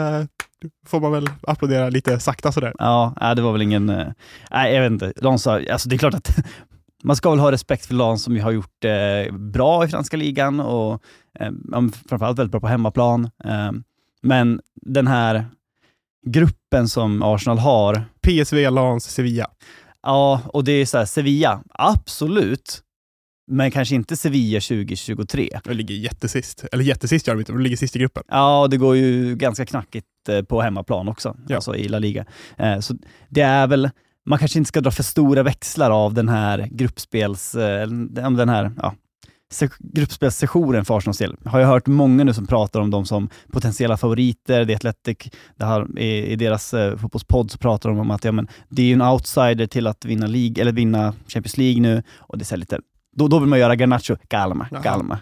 får 0.87 0.99
man 0.99 1.11
väl 1.11 1.29
applådera 1.47 1.89
lite 1.89 2.19
sakta 2.19 2.51
sådär. 2.51 2.73
Ja, 2.77 3.33
det 3.35 3.41
var 3.41 3.51
väl 3.51 3.61
ingen... 3.61 3.89
eh, 3.89 4.07
Nej, 4.51 4.73
jag 4.75 4.81
vet 4.81 4.91
inte. 4.91 5.13
Lans 5.21 5.47
alltså 5.47 5.89
det 5.89 5.95
är 5.95 5.97
klart 5.97 6.13
att 6.13 6.37
man 7.03 7.15
ska 7.15 7.29
väl 7.29 7.39
ha 7.39 7.51
respekt 7.51 7.85
för 7.85 7.93
Lans 7.93 8.23
som 8.23 8.35
ju 8.35 8.41
har 8.41 8.51
gjort 8.51 8.85
eh, 8.85 9.33
bra 9.35 9.85
i 9.85 9.87
franska 9.87 10.17
ligan 10.17 10.59
och 10.59 11.03
eh, 11.39 11.51
framförallt 12.09 12.39
väldigt 12.39 12.51
bra 12.51 12.59
på 12.61 12.67
hemmaplan. 12.67 13.29
Eh, 13.45 13.71
men 14.21 14.61
den 14.81 15.07
här 15.07 15.45
gruppen 16.27 16.87
som 16.87 17.23
Arsenal 17.23 17.57
har, 17.59 18.03
PSV, 18.21 18.69
Lans, 18.69 19.03
Sevilla. 19.03 19.47
ja, 20.03 20.41
och 20.45 20.63
det 20.63 20.71
är 20.71 20.85
så 20.85 20.97
här, 20.97 21.05
Sevilla, 21.05 21.63
absolut, 21.73 22.81
men 23.49 23.71
kanske 23.71 23.95
inte 23.95 24.15
Sevilla 24.17 24.59
2023. 24.59 25.59
De 25.63 25.73
ligger 25.73 25.95
jättesist. 25.95 26.65
Eller 26.71 26.83
jättesist 26.83 27.27
gör 27.27 27.35
de 27.35 27.39
inte, 27.39 27.51
de 27.51 27.61
ligger 27.61 27.77
sist 27.77 27.95
i 27.95 27.99
gruppen. 27.99 28.23
Ja, 28.27 28.67
det 28.71 28.77
går 28.77 28.95
ju 28.95 29.35
ganska 29.35 29.65
knackigt 29.65 30.07
eh, 30.29 30.41
på 30.41 30.61
hemmaplan 30.61 31.07
också, 31.07 31.37
Ja. 31.47 31.55
alltså 31.55 31.75
i 31.75 31.87
La 31.87 31.99
Liga. 31.99 32.25
Eh, 32.57 32.79
Så 32.79 32.95
det 33.29 33.41
är 33.41 33.67
väl, 33.67 33.89
man 34.25 34.39
kanske 34.39 34.57
inte 34.59 34.67
ska 34.67 34.81
dra 34.81 34.91
för 34.91 35.03
stora 35.03 35.43
växlar 35.43 35.91
av 35.91 36.13
den 36.13 36.29
här 36.29 36.67
gruppspels, 36.71 37.55
eh, 37.55 37.87
den 37.87 38.49
här, 38.49 38.71
ja, 38.77 38.93
se- 39.51 39.69
gruppspelssessionen 39.79 40.85
för 40.85 40.97
Arsenals 40.97 41.17
del. 41.17 41.35
Har 41.45 41.59
jag 41.59 41.67
hört 41.67 41.87
många 41.87 42.23
nu 42.23 42.33
som 42.33 42.47
pratar 42.47 42.79
om 42.79 42.89
dem 42.91 43.05
som 43.05 43.29
potentiella 43.51 43.97
favoriter, 43.97 44.65
The 44.65 44.75
Athletic, 44.75 45.17
det 45.55 45.65
har, 45.65 45.99
i, 45.99 46.25
i 46.31 46.35
deras 46.35 46.73
eh, 46.73 46.97
fotbollspodd 46.97 47.51
så 47.51 47.57
pratar 47.57 47.89
de 47.89 47.99
om 47.99 48.11
att 48.11 48.23
ja, 48.25 48.31
men, 48.31 48.47
det 48.69 48.81
är 48.81 48.85
ju 48.85 48.93
en 48.93 49.01
outsider 49.01 49.67
till 49.67 49.87
att 49.87 50.05
vinna, 50.05 50.27
League, 50.27 50.61
eller 50.61 50.71
vinna 50.71 51.13
Champions 51.27 51.57
League 51.57 51.81
nu, 51.81 52.03
och 52.17 52.37
det 52.37 52.43
är 52.43 52.49
här 52.51 52.57
lite, 52.57 52.79
då, 53.19 53.27
då 53.27 53.39
vill 53.39 53.49
man 53.49 53.59
göra 53.59 53.75
Garnacho, 53.75 54.15
calma, 54.27 54.67
Jaha. 54.71 54.81
calma. 54.83 55.19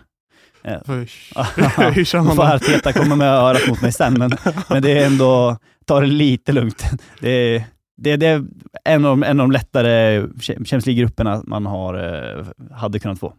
Eh. 0.63 0.77
Hur 0.85 2.03
kör 2.03 2.21
man 2.23 2.35
då? 2.35 2.43
Arteta 2.43 2.93
komma 2.93 3.15
med 3.15 3.27
örat 3.27 3.67
mot 3.67 3.81
mig 3.81 3.91
sen, 3.91 4.13
men, 4.13 4.31
men 4.69 4.81
det 4.81 4.91
är 4.99 5.05
ändå, 5.05 5.57
ta 5.85 5.99
det 5.99 6.05
lite 6.07 6.51
lugnt. 6.51 6.83
Det 7.19 7.29
är, 7.29 7.63
det, 8.01 8.15
det 8.15 8.27
är 8.27 8.45
en 8.85 9.05
av, 9.05 9.11
de- 9.17 9.23
en 9.23 9.39
av 9.39 9.43
de 9.47 9.51
lättare 9.51 10.21
Champions 10.41 10.85
League-grupperna 10.85 11.43
man 11.47 11.65
har, 11.65 11.93
eh, 12.39 12.45
hade 12.75 12.99
kunnat 12.99 13.19
få. 13.19 13.33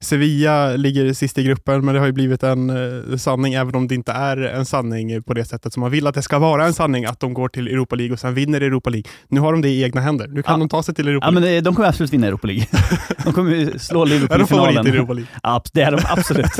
Sevilla 0.00 0.76
ligger 0.76 1.12
sist 1.12 1.38
i 1.38 1.42
gruppen, 1.42 1.84
men 1.84 1.94
det 1.94 2.00
har 2.00 2.06
ju 2.06 2.12
blivit 2.12 2.42
en 2.42 2.70
eh, 3.10 3.16
sanning, 3.16 3.54
även 3.54 3.74
om 3.74 3.88
det 3.88 3.94
inte 3.94 4.12
är 4.12 4.36
en 4.36 4.64
sanning 4.66 5.22
på 5.22 5.34
det 5.34 5.44
sättet 5.44 5.72
som 5.72 5.80
man 5.80 5.90
vill 5.90 6.06
att 6.06 6.14
det 6.14 6.22
ska 6.22 6.38
vara 6.38 6.64
en 6.66 6.74
sanning, 6.74 7.04
att 7.04 7.20
de 7.20 7.34
går 7.34 7.48
till 7.48 7.68
Europa 7.68 7.96
League 7.96 8.12
och 8.12 8.20
sen 8.20 8.34
vinner 8.34 8.60
Europa 8.60 8.90
League. 8.90 9.10
Nu 9.28 9.40
har 9.40 9.52
de 9.52 9.62
det 9.62 9.68
i 9.68 9.82
egna 9.82 10.00
händer. 10.00 10.28
Nu 10.28 10.42
kan 10.42 10.52
Ja. 10.54 10.58
de 10.58 10.68
ta 10.68 10.82
sig 10.82 10.94
till 10.94 11.08
Europa 11.08 11.26
Ja, 11.26 11.30
men 11.30 11.42
League. 11.42 11.60
de 11.60 11.74
kommer 11.74 11.88
absolut 11.88 12.12
vinna 12.12 12.26
Europa 12.26 12.46
League. 12.46 12.66
De 13.24 13.32
kommer 13.32 13.78
slå 13.78 14.02
Är 14.02 14.06
Liverpool 14.06 14.38
de 14.38 14.44
i 14.44 14.46
favorit 14.46 14.70
i 14.70 14.72
finalen. 14.74 14.94
Europa 14.94 15.12
League? 15.12 15.28
Ja, 15.42 15.62
det 15.72 15.82
är 15.82 15.90
de 15.92 16.00
absolut. 16.08 16.50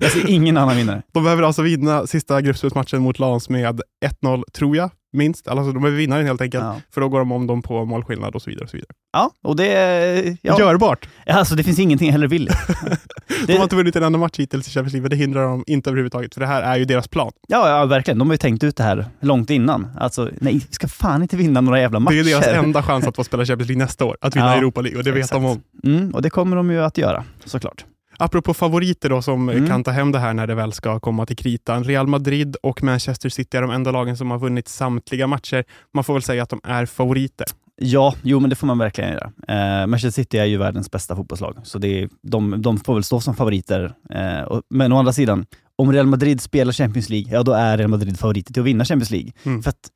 Jag 0.00 0.10
ser 0.10 0.30
ingen 0.30 0.56
annan 0.56 0.76
vinnare. 0.76 1.02
De 1.14 1.24
behöver 1.24 1.42
alltså 1.42 1.62
vinna 1.62 2.06
sista 2.06 2.40
gruppspelsmatchen 2.40 3.02
mot 3.02 3.18
Lans 3.18 3.48
med 3.48 3.80
1-0, 4.22 4.42
tror 4.52 4.76
jag, 4.76 4.90
minst. 5.16 5.48
Alltså, 5.48 5.72
de 5.72 5.82
behöver 5.82 5.98
vinna 5.98 6.16
den 6.16 6.26
helt 6.26 6.40
enkelt, 6.40 6.64
Ja, 6.64 6.80
för 6.90 7.00
då 7.00 7.08
går 7.08 7.18
de 7.18 7.32
om 7.32 7.46
dem 7.46 7.62
på 7.62 7.84
målskillnad 7.84 8.34
och 8.34 8.42
så 8.42 8.50
vidare. 8.50 8.64
Och 8.64 8.70
så 8.70 8.76
vidare. 8.76 8.88
ja 9.12 9.30
och 9.42 9.56
det... 9.56 9.72
är- 9.72 10.36
Ja, 10.42 10.58
Görbart! 10.58 11.08
alltså, 11.26 11.54
det 11.54 11.62
finns 11.64 11.78
ingenting 11.78 12.06
jag 12.06 12.12
hellre 12.12 12.28
vill. 12.28 12.48
De 13.46 13.56
har 13.56 13.62
inte 13.62 13.76
vunnit 13.76 13.96
en 13.96 14.02
enda 14.02 14.18
match 14.18 14.38
hittills 14.38 14.68
i 14.68 14.70
Champions 14.70 14.92
League, 14.92 15.02
men 15.02 15.10
det 15.10 15.16
hindrar 15.16 15.42
dem 15.48 15.64
inte 15.66 15.90
överhuvudtaget, 15.90 16.34
för 16.34 16.40
det 16.40 16.46
här 16.46 16.62
är 16.62 16.76
ju 16.76 16.84
deras 16.84 17.08
plan. 17.08 17.32
Ja, 17.48 17.68
ja, 17.68 17.84
verkligen. 17.86 18.18
De 18.18 18.28
har 18.28 18.34
ju 18.34 18.38
tänkt 18.38 18.64
ut 18.64 18.76
det 18.76 18.82
här 18.82 19.06
långt 19.20 19.50
innan. 19.50 19.86
Alltså, 19.98 20.30
nej, 20.40 20.52
vi 20.54 20.60
ska 20.74 20.88
fan 20.88 21.22
inte 21.22 21.36
vinna 21.36 21.60
några 21.60 21.80
jävla 21.80 22.00
matcher. 22.00 22.14
Det 22.14 22.20
är 22.20 22.24
deras 22.24 22.46
enda 22.64 22.82
chans 22.82 23.06
att 23.06 23.16
få 23.16 23.24
spela 23.24 23.44
Champions 23.44 23.68
League 23.68 23.84
nästa 23.84 24.04
år, 24.04 24.16
att 24.20 24.36
vinna 24.36 24.46
Ja, 24.52 24.56
Europa 24.58 24.80
League, 24.80 24.98
och 24.98 25.04
det 25.04 25.12
vet 25.12 25.24
exakt. 25.24 25.42
de 25.42 25.44
om. 25.44 25.62
Mm, 25.84 26.14
och 26.14 26.22
det 26.22 26.30
kommer 26.30 26.56
de 26.56 26.70
ju 26.70 26.82
att 26.82 26.98
göra, 26.98 27.24
såklart. 27.44 27.84
Apropå 28.18 28.54
favoriter 28.54 29.08
då 29.08 29.22
som 29.22 29.48
Mm. 29.48 29.66
kan 29.66 29.84
ta 29.84 29.90
hem 29.90 30.12
det 30.12 30.18
här 30.18 30.34
när 30.34 30.46
det 30.46 30.54
väl 30.54 30.72
ska 30.72 31.00
komma 31.00 31.26
till 31.26 31.36
kritan. 31.36 31.84
Real 31.84 32.06
Madrid 32.06 32.56
och 32.62 32.82
Manchester 32.82 33.28
City 33.28 33.56
är 33.56 33.62
de 33.62 33.70
enda 33.70 33.90
lagen 33.90 34.16
som 34.16 34.30
har 34.30 34.38
vunnit 34.38 34.68
samtliga 34.68 35.26
matcher. 35.26 35.64
Man 35.94 36.04
får 36.04 36.12
väl 36.12 36.22
säga 36.22 36.42
att 36.42 36.48
de 36.50 36.60
är 36.64 36.86
favoriter. 36.86 37.46
Ja, 37.78 38.14
jo 38.22 38.40
men 38.40 38.50
det 38.50 38.56
får 38.56 38.66
man 38.66 38.78
verkligen 38.78 39.10
göra. 39.12 39.32
Eh, 39.48 39.86
Manchester 39.86 40.22
City 40.22 40.38
är 40.38 40.44
ju 40.44 40.56
världens 40.56 40.90
bästa 40.90 41.16
fotbollslag, 41.16 41.56
så 41.64 41.78
det 41.78 42.02
är, 42.02 42.08
de, 42.22 42.62
de 42.62 42.78
får 42.78 42.94
väl 42.94 43.04
stå 43.04 43.20
som 43.20 43.34
favoriter. 43.34 43.92
Eh, 44.10 44.40
och, 44.42 44.62
men 44.70 44.92
å 44.92 44.98
andra 44.98 45.12
sidan, 45.12 45.46
om 45.78 45.92
Real 45.92 46.06
Madrid 46.06 46.40
spelar 46.40 46.72
Champions 46.72 47.08
League, 47.08 47.32
ja 47.32 47.42
då 47.42 47.52
är 47.52 47.78
Real 47.78 47.90
Madrid 47.90 48.18
favoriter 48.18 48.52
till 48.52 48.62
att 48.62 48.66
vinna 48.66 48.84
Champions 48.84 49.10
League. 49.10 49.32
Mm. 49.44 49.62
För 49.62 49.70
att 49.70 49.90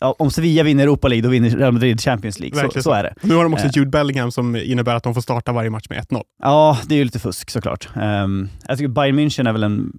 om 0.00 0.30
Sevilla 0.30 0.62
vinner 0.62 0.82
Europa 0.82 1.08
League, 1.08 1.22
då 1.22 1.28
vinner 1.28 1.50
Real 1.50 1.72
Madrid 1.72 2.00
Champions 2.00 2.40
League. 2.40 2.60
Så, 2.60 2.70
så 2.70 2.82
så. 2.82 2.92
är 2.92 3.02
det. 3.02 3.14
Nu 3.22 3.34
har 3.34 3.42
de 3.42 3.54
också 3.54 3.68
Eh. 3.68 3.70
Jude 3.74 3.90
Bellingham 3.90 4.32
som 4.32 4.56
innebär 4.56 4.94
att 4.94 5.02
de 5.02 5.14
får 5.14 5.20
starta 5.20 5.52
varje 5.52 5.70
match 5.70 5.86
med 5.88 5.98
1-0. 5.98 6.22
Ja, 6.42 6.78
det 6.86 6.94
är 6.94 6.98
ju 6.98 7.04
lite 7.04 7.18
fusk 7.18 7.50
såklart. 7.50 7.88
Um, 7.96 8.48
jag 8.68 8.78
tycker 8.78 8.88
Bayern 8.88 9.18
München 9.18 9.48
är 9.48 9.52
väl 9.52 9.62
en 9.62 9.92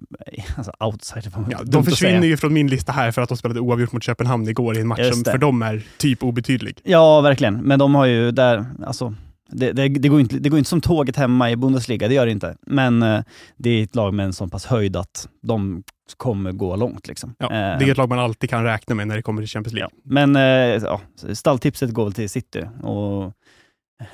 alltså, 0.56 0.72
outsider. 0.80 1.32
Ja, 1.50 1.58
de 1.64 1.84
försvinner 1.84 2.26
ju 2.26 2.36
från 2.36 2.52
min 2.52 2.68
lista 2.68 2.92
här 2.92 3.10
för 3.10 3.22
att 3.22 3.28
de 3.28 3.38
spelade 3.38 3.60
oavgjort 3.60 3.92
mot 3.92 4.02
Köpenhamn 4.02 4.48
igår 4.48 4.76
i 4.76 4.80
en 4.80 4.86
match 4.86 5.10
som 5.12 5.24
för 5.24 5.38
dem 5.38 5.62
är 5.62 5.82
typ 5.98 6.22
obetydlig. 6.22 6.78
Ja, 6.84 7.20
verkligen. 7.20 7.54
Men 7.54 7.78
de 7.78 7.94
har 7.94 8.06
ju 8.06 8.30
där, 8.30 8.66
alltså, 8.86 9.14
det, 9.52 9.72
det, 9.72 9.88
det, 9.88 10.08
går 10.08 10.20
inte, 10.20 10.38
det 10.38 10.48
går 10.48 10.58
inte 10.58 10.70
som 10.70 10.80
tåget 10.80 11.16
hemma 11.16 11.50
i 11.50 11.56
Bundesliga, 11.56 12.08
det 12.08 12.14
gör 12.14 12.26
det 12.26 12.32
inte. 12.32 12.56
Men 12.66 13.02
eh, 13.02 13.20
det 13.56 13.70
är 13.70 13.82
ett 13.82 13.94
lag 13.94 14.14
med 14.14 14.26
en 14.26 14.32
så 14.32 14.48
pass 14.48 14.66
höjd 14.66 14.96
att 14.96 15.28
de 15.42 15.82
kommer 16.14 16.52
gå 16.52 16.76
långt. 16.76 17.08
Liksom. 17.08 17.34
Ja, 17.38 17.46
Eh, 17.46 17.78
det 17.78 17.84
är 17.84 17.90
ett 17.90 17.96
lag 17.96 18.08
man 18.08 18.18
alltid 18.18 18.50
kan 18.50 18.64
räkna 18.64 18.94
med 18.94 19.08
när 19.08 19.16
det 19.16 19.22
kommer 19.22 19.42
till 19.42 19.48
Champions 19.48 19.74
League. 19.74 19.90
Ja. 19.94 20.00
Men 20.04 20.36
eh, 20.36 20.42
ja, 20.84 21.00
stalltipset 21.32 21.90
går 21.90 22.04
väl 22.04 22.12
till 22.12 22.30
City. 22.30 22.64
Och 22.82 23.32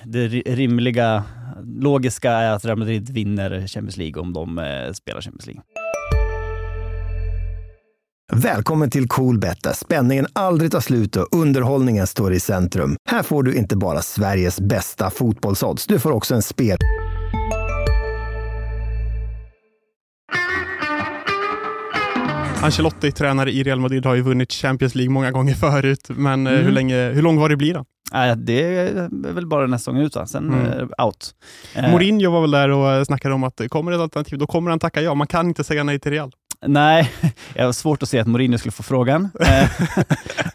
det 0.05 0.29
ri- 0.29 0.55
rimliga, 0.55 1.25
logiska 1.65 2.31
är 2.33 2.51
att 2.51 2.65
Real 2.65 2.79
Madrid 2.79 3.11
vinner 3.11 3.67
Champions 3.67 3.97
League 3.97 4.23
om 4.23 4.33
de 4.33 4.59
eh, 4.59 4.93
spelar 4.93 5.21
Champions 5.21 5.47
League. 5.47 5.63
Välkommen 8.33 8.91
till 8.91 9.09
Coolbet 9.09 9.63
där 9.63 9.73
spänningen 9.73 10.27
aldrig 10.33 10.73
tar 10.73 10.81
slut 10.81 11.17
och 11.17 11.27
underhållningen 11.37 12.07
står 12.07 12.33
i 12.33 12.41
centrum. 12.41 12.97
Här 13.11 13.23
får 13.23 13.43
du 13.43 13.55
inte 13.55 13.77
bara 13.77 14.03
Sveriges 14.03 14.61
bästa 14.61 15.11
fotbollsodds, 15.11 15.87
du 15.87 15.99
får 15.99 16.13
också 16.13 16.35
en 16.35 16.43
spel... 16.43 16.79
Ancelotti, 22.63 23.13
tränare 23.13 23.51
i 23.53 23.63
Real 23.63 23.81
Madrid, 23.81 24.07
har 24.07 24.15
ju 24.15 24.23
vunnit 24.23 24.53
Champions 24.53 24.95
League 24.95 25.13
många 25.13 25.31
gånger 25.31 25.55
förut. 25.55 26.07
Men 26.09 26.47
eh, 26.47 26.53
Mm. 26.53 26.65
hur, 26.65 26.73
länge, 26.73 27.09
hur 27.11 27.23
lång 27.23 27.37
var 27.41 27.49
det 27.49 27.57
blir 27.57 27.75
då? 27.75 27.85
Det 28.37 28.63
är 28.65 29.33
väl 29.33 29.47
bara 29.47 29.67
nästa 29.67 29.93
gång 29.93 30.01
ut, 30.01 30.17
sen 30.27 30.49
Mm. 30.53 30.65
det 30.65 31.03
out. 31.05 31.35
Eh, 31.75 31.91
Mourinho 31.91 32.31
var 32.31 32.41
väl 32.41 32.51
där 32.51 32.69
och 32.69 32.91
eh, 32.91 33.05
snackade 33.05 33.35
om 33.35 33.45
att 33.45 33.61
kommer 33.71 33.91
det 33.91 33.97
ett 33.97 34.01
alternativ, 34.03 34.39
då 34.39 34.47
kommer 34.47 34.71
han 34.71 34.79
tacka 34.79 35.03
ja. 35.03 35.15
Man 35.15 35.27
kan 35.27 35.47
inte 35.49 35.65
säga 35.65 35.85
nej 35.85 35.99
till 36.01 36.13
Real. 36.13 36.33
Nej, 36.67 37.13
jag 37.55 37.65
har 37.65 37.73
svårt 37.73 38.03
att 38.03 38.09
se 38.09 38.19
att 38.19 38.27
Mourinho 38.27 38.59
skulle 38.59 38.73
få 38.73 38.83
frågan. 38.83 39.31
Eh, 39.41 39.69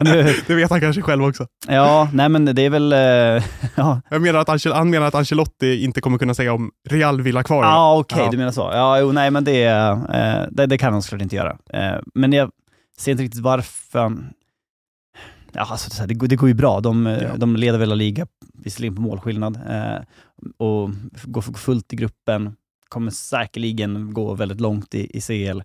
nu, 0.00 0.34
Det 0.46 0.54
vet 0.54 0.70
han 0.70 0.80
kanske 0.80 1.02
själv 1.02 1.24
också. 1.24 1.46
ja, 1.68 2.08
nej 2.12 2.28
men 2.28 2.44
det 2.44 2.62
är 2.62 2.70
väl... 2.70 2.92
eh, 2.92 3.44
ja, 3.74 4.00
Jag 4.10 4.22
menar 4.22 4.40
att 4.40 4.48
Ancel, 4.48 4.72
han 4.72 4.90
menar 4.90 5.06
att 5.06 5.14
Ancelotti 5.14 5.84
inte 5.84 6.00
kommer 6.00 6.18
kunna 6.18 6.34
säga 6.34 6.52
om 6.52 6.70
Real 6.88 7.20
vill 7.22 7.36
ha 7.36 7.42
kvar 7.42 7.64
ah, 7.64 7.98
okej, 7.98 8.18
Ja. 8.24 8.30
du 8.30 8.36
menar 8.36 8.52
så. 8.52 8.60
Ja, 8.72 8.98
jo, 9.00 9.12
nej 9.12 9.30
men 9.30 9.44
det, 9.44 9.64
eh, 9.64 10.44
det, 10.50 10.66
det 10.66 10.78
kan 10.78 10.92
han 10.92 11.02
såklart 11.02 11.22
inte 11.22 11.36
göra. 11.36 11.56
Men 12.14 12.32
jag 12.32 12.50
ser 12.98 13.12
inte 13.12 13.24
riktigt 13.24 13.40
varför. 13.40 14.12
Ja, 15.52 15.66
alltså, 15.70 16.06
det, 16.06 16.14
går- 16.14 16.26
det 16.26 16.36
går 16.36 16.48
ju 16.48 16.54
bra. 16.54 16.80
De, 16.80 17.06
Ja. 17.06 17.28
de 17.36 17.56
leder 17.56 17.78
väl 17.78 17.88
La 17.88 17.94
Liga, 17.94 18.26
visserligen 18.54 18.94
på 18.96 19.02
målskillnad, 19.02 19.56
eh, 19.70 20.02
och 20.58 20.90
går 21.24 21.42
fullt 21.42 21.92
i 21.92 21.96
gruppen. 21.96 22.56
Kommer 22.88 23.10
säkerligen 23.10 24.12
gå 24.14 24.34
väldigt 24.34 24.60
långt 24.60 24.94
i, 24.94 25.18
i 25.18 25.20
CL. 25.20 25.60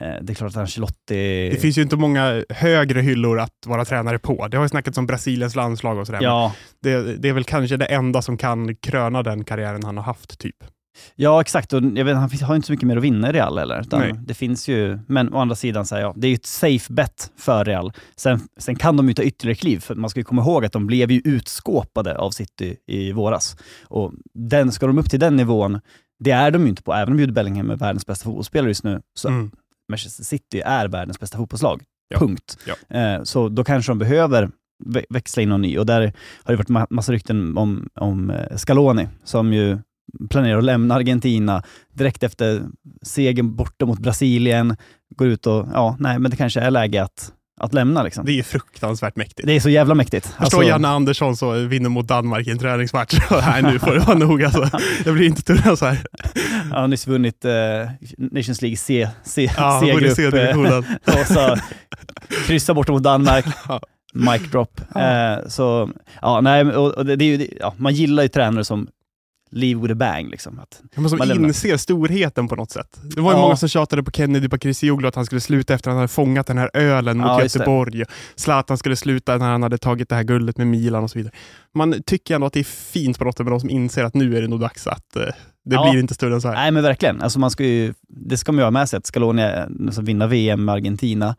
Eh, 0.00 0.14
det 0.22 0.32
är 0.32 0.34
klart 0.34 0.50
att 0.50 0.56
Ancelotti... 0.56 1.50
Det 1.50 1.60
finns 1.60 1.78
ju 1.78 1.82
inte 1.82 1.96
många 1.96 2.44
högre 2.48 3.00
hyllor 3.00 3.40
att 3.40 3.66
vara 3.66 3.84
tränare 3.84 4.18
på. 4.18 4.48
Det 4.48 4.56
har 4.56 4.64
ju 4.64 4.68
snackats 4.68 4.98
om 4.98 5.06
Brasiliens 5.06 5.54
landslag 5.56 5.98
och 5.98 6.06
sådär. 6.06 6.22
Ja, 6.22 6.54
Det, 6.82 7.16
det 7.16 7.28
är 7.28 7.32
väl 7.32 7.44
kanske 7.44 7.76
det 7.76 7.86
enda 7.86 8.22
som 8.22 8.36
kan 8.36 8.76
kröna 8.76 9.22
den 9.22 9.44
karriären 9.44 9.84
han 9.84 9.96
har 9.96 10.04
haft, 10.04 10.38
typ. 10.38 10.56
Ja, 11.14 11.40
exakt. 11.40 11.72
Och 11.72 11.82
jag 11.94 12.04
vet, 12.04 12.16
han 12.16 12.30
har 12.42 12.56
inte 12.56 12.66
så 12.66 12.72
mycket 12.72 12.86
mer 12.88 12.96
att 12.96 13.02
vinna 13.02 13.28
i 13.28 13.32
Real 13.32 13.58
heller. 13.58 13.82
Det 14.26 14.34
finns 14.34 14.68
ju, 14.68 14.98
men 15.08 15.34
å 15.34 15.38
andra 15.38 15.54
sidan, 15.56 15.86
så 15.86 15.94
här, 15.94 16.02
ja, 16.02 16.12
det 16.16 16.26
är 16.26 16.28
ju 16.28 16.34
ett 16.34 16.46
safe 16.46 16.92
bet 16.92 17.32
för 17.38 17.64
Real. 17.64 17.92
Sen, 18.16 18.40
sen 18.60 18.76
kan 18.76 18.96
de 18.96 19.08
ju 19.08 19.14
ta 19.14 19.22
ytterligare 19.22 19.56
kliv, 19.56 19.80
för 19.80 19.94
man 19.94 20.10
ska 20.10 20.20
ju 20.20 20.24
komma 20.24 20.42
ihåg 20.42 20.64
att 20.64 20.72
de 20.72 20.86
blev 20.86 21.10
ju 21.10 21.20
utskåpade 21.24 22.18
av 22.18 22.30
City 22.30 22.76
i 22.86 23.12
våras. 23.12 23.56
Och 23.84 24.12
den, 24.34 24.72
ska 24.72 24.86
de 24.86 24.98
upp 24.98 25.10
till 25.10 25.20
den 25.20 25.36
nivån, 25.36 25.80
det 26.24 26.30
är 26.30 26.50
de 26.50 26.62
ju 26.62 26.68
inte 26.68 26.82
på. 26.82 26.94
Även 26.94 27.14
om 27.14 27.20
Jude 27.20 27.32
Bellingham 27.32 27.70
är 27.70 27.76
världens 27.76 28.06
bästa 28.06 28.24
fotbollsspelare 28.24 28.70
just 28.70 28.84
nu, 28.84 29.00
så 29.14 29.28
Mm. 29.28 29.50
Manchester 29.90 30.24
City 30.24 30.60
är 30.60 30.88
världens 30.88 31.20
bästa 31.20 31.38
fotbollslag. 31.38 31.82
Ja. 32.08 32.18
Punkt. 32.18 32.58
Ja. 32.66 32.98
Eh, 32.98 33.22
så 33.22 33.48
då 33.48 33.64
kanske 33.64 33.90
de 33.92 33.98
behöver 33.98 34.50
vä- 34.84 35.04
växla 35.10 35.42
in 35.42 35.48
någon 35.48 35.62
ny. 35.62 35.78
Och 35.78 35.86
där 35.86 36.00
har 36.44 36.52
det 36.52 36.56
varit 36.56 36.68
ma- 36.68 36.86
massa 36.90 37.12
rykten 37.12 37.58
om, 37.58 37.88
om 38.00 38.30
eh, 38.30 38.56
Scaloni, 38.56 39.08
som 39.24 39.52
ju 39.52 39.78
planerar 40.30 40.58
att 40.58 40.64
lämna 40.64 40.94
Argentina 40.94 41.62
direkt 41.92 42.22
efter 42.22 42.62
segern 43.02 43.56
borta 43.56 43.86
mot 43.86 43.98
Brasilien. 43.98 44.76
Går 45.16 45.28
ut 45.28 45.46
och, 45.46 45.66
ja, 45.72 45.96
nej, 45.98 46.18
men 46.18 46.30
det 46.30 46.36
kanske 46.36 46.60
är 46.60 46.70
läge 46.70 47.02
att, 47.02 47.32
att 47.60 47.74
lämna. 47.74 48.02
Liksom. 48.02 48.24
Det 48.24 48.32
är 48.32 48.34
ju 48.34 48.42
fruktansvärt 48.42 49.16
mäktigt. 49.16 49.46
Det 49.46 49.52
är 49.52 49.60
så 49.60 49.68
jävla 49.70 49.94
mäktigt. 49.94 50.26
Förstå 50.26 50.42
Alltså, 50.44 50.62
Janne 50.62 50.88
Andersson 50.88 51.36
som 51.36 51.68
vinner 51.68 51.88
mot 51.88 52.06
Danmark 52.08 52.46
i 52.46 52.50
en 52.50 52.58
träningsmatch. 52.58 53.14
Nej, 53.30 53.62
nu 53.62 53.78
får 53.78 53.92
det 53.92 53.98
vara 53.98 54.18
nog 54.18 54.44
alltså. 54.44 54.70
Jag 55.04 55.14
blir 55.14 55.26
inte 55.26 55.42
turra 55.42 55.76
så 55.76 55.86
här. 55.86 55.98
Han 56.72 56.80
har 56.80 56.88
nyss 56.88 57.06
vunnit 57.06 57.44
eh, 57.44 57.52
Nations 58.18 58.62
League 58.62 58.76
C, 58.76 59.08
C, 59.24 59.50
Ja, 59.56 59.80
C-grupp. 59.84 60.04
eh, 60.04 60.14
C-divisionen. 60.14 60.84
och 61.06 61.26
så 61.26 61.56
kryssa 62.46 62.74
borta 62.74 62.92
mot 62.92 63.02
Danmark. 63.02 63.44
Ja. 63.68 63.80
Mic 64.16 64.50
drop. 64.50 64.80
Eh, 64.96 65.48
så, 65.48 65.90
ja, 66.22 66.40
nej, 66.40 66.64
och, 66.64 66.92
och 66.94 67.06
det, 67.06 67.16
det 67.16 67.24
är 67.24 67.38
ju, 67.38 67.48
ja, 67.60 67.74
man 67.76 67.94
gillar 67.94 68.22
ju 68.22 68.28
tränare 68.28 68.64
som 68.64 68.88
leave 69.54 69.80
with 69.80 69.92
a 69.92 69.94
bang. 69.94 70.30
Liksom. 70.30 70.58
Att, 70.58 70.82
Men 70.94 71.10
som 71.10 71.18
lämnar. 71.18 71.48
inser 71.48 71.76
storheten 71.76 72.48
på 72.48 72.56
något 72.56 72.70
sätt. 72.70 73.00
Det 73.02 73.20
var 73.20 73.32
ju 73.32 73.36
Ja. 73.38 73.42
många 73.42 73.56
som 73.56 73.68
tjatade 73.68 74.02
på 74.02 74.10
Kennedy 74.10 74.48
Bakircioglu 74.48 75.08
att 75.08 75.14
han 75.14 75.26
skulle 75.26 75.40
sluta 75.40 75.74
efter 75.74 75.90
att 75.90 75.92
han 75.92 75.98
hade 75.98 76.08
fångat 76.08 76.46
den 76.46 76.58
här 76.58 76.70
ölen 76.74 77.18
mot 77.18 77.26
Ja. 77.26 77.42
Göteborg. 77.42 78.04
Zlatan 78.36 78.78
skulle 78.78 78.96
sluta 78.96 79.36
när 79.36 79.46
han 79.50 79.62
hade 79.62 79.78
tagit 79.78 80.08
det 80.08 80.14
här 80.14 80.22
guldet 80.22 80.58
med 80.58 80.66
Milan 80.66 81.04
och 81.04 81.10
så 81.10 81.18
vidare. 81.18 81.32
Man 81.74 82.02
tycker 82.06 82.34
ändå 82.34 82.46
att 82.46 82.52
det 82.52 82.60
är 82.60 82.64
fint 82.64 83.18
på 83.18 83.24
något 83.24 83.36
sätt 83.36 83.44
med 83.46 83.52
de 83.52 83.60
som 83.60 83.70
inser 83.70 84.04
att 84.04 84.14
nu 84.14 84.36
är 84.36 84.42
det 84.42 84.48
nog 84.48 84.60
dags 84.60 84.86
att 84.86 85.16
eh, 85.16 85.22
det 85.64 85.74
Ja. 85.74 85.90
blir 85.90 86.00
inte 86.00 86.14
större 86.14 86.34
än 86.34 86.40
så 86.40 86.48
här. 86.48 86.54
nej 86.54 86.70
men 86.70 86.82
verkligen, 86.82 87.22
alltså 87.22 87.38
man 87.38 87.50
ska 87.50 87.64
ju, 87.64 87.94
det 88.08 88.36
ska 88.36 88.52
man 88.52 88.58
ju 88.58 88.64
ha 88.64 88.70
med 88.70 88.88
sig 88.88 88.96
att 88.96 89.06
Scaloni 89.06 89.42
är- 89.42 89.68
alltså, 89.86 90.02
vinna 90.02 90.26
VM 90.26 90.64
med 90.64 90.72
Argentina, 90.74 91.36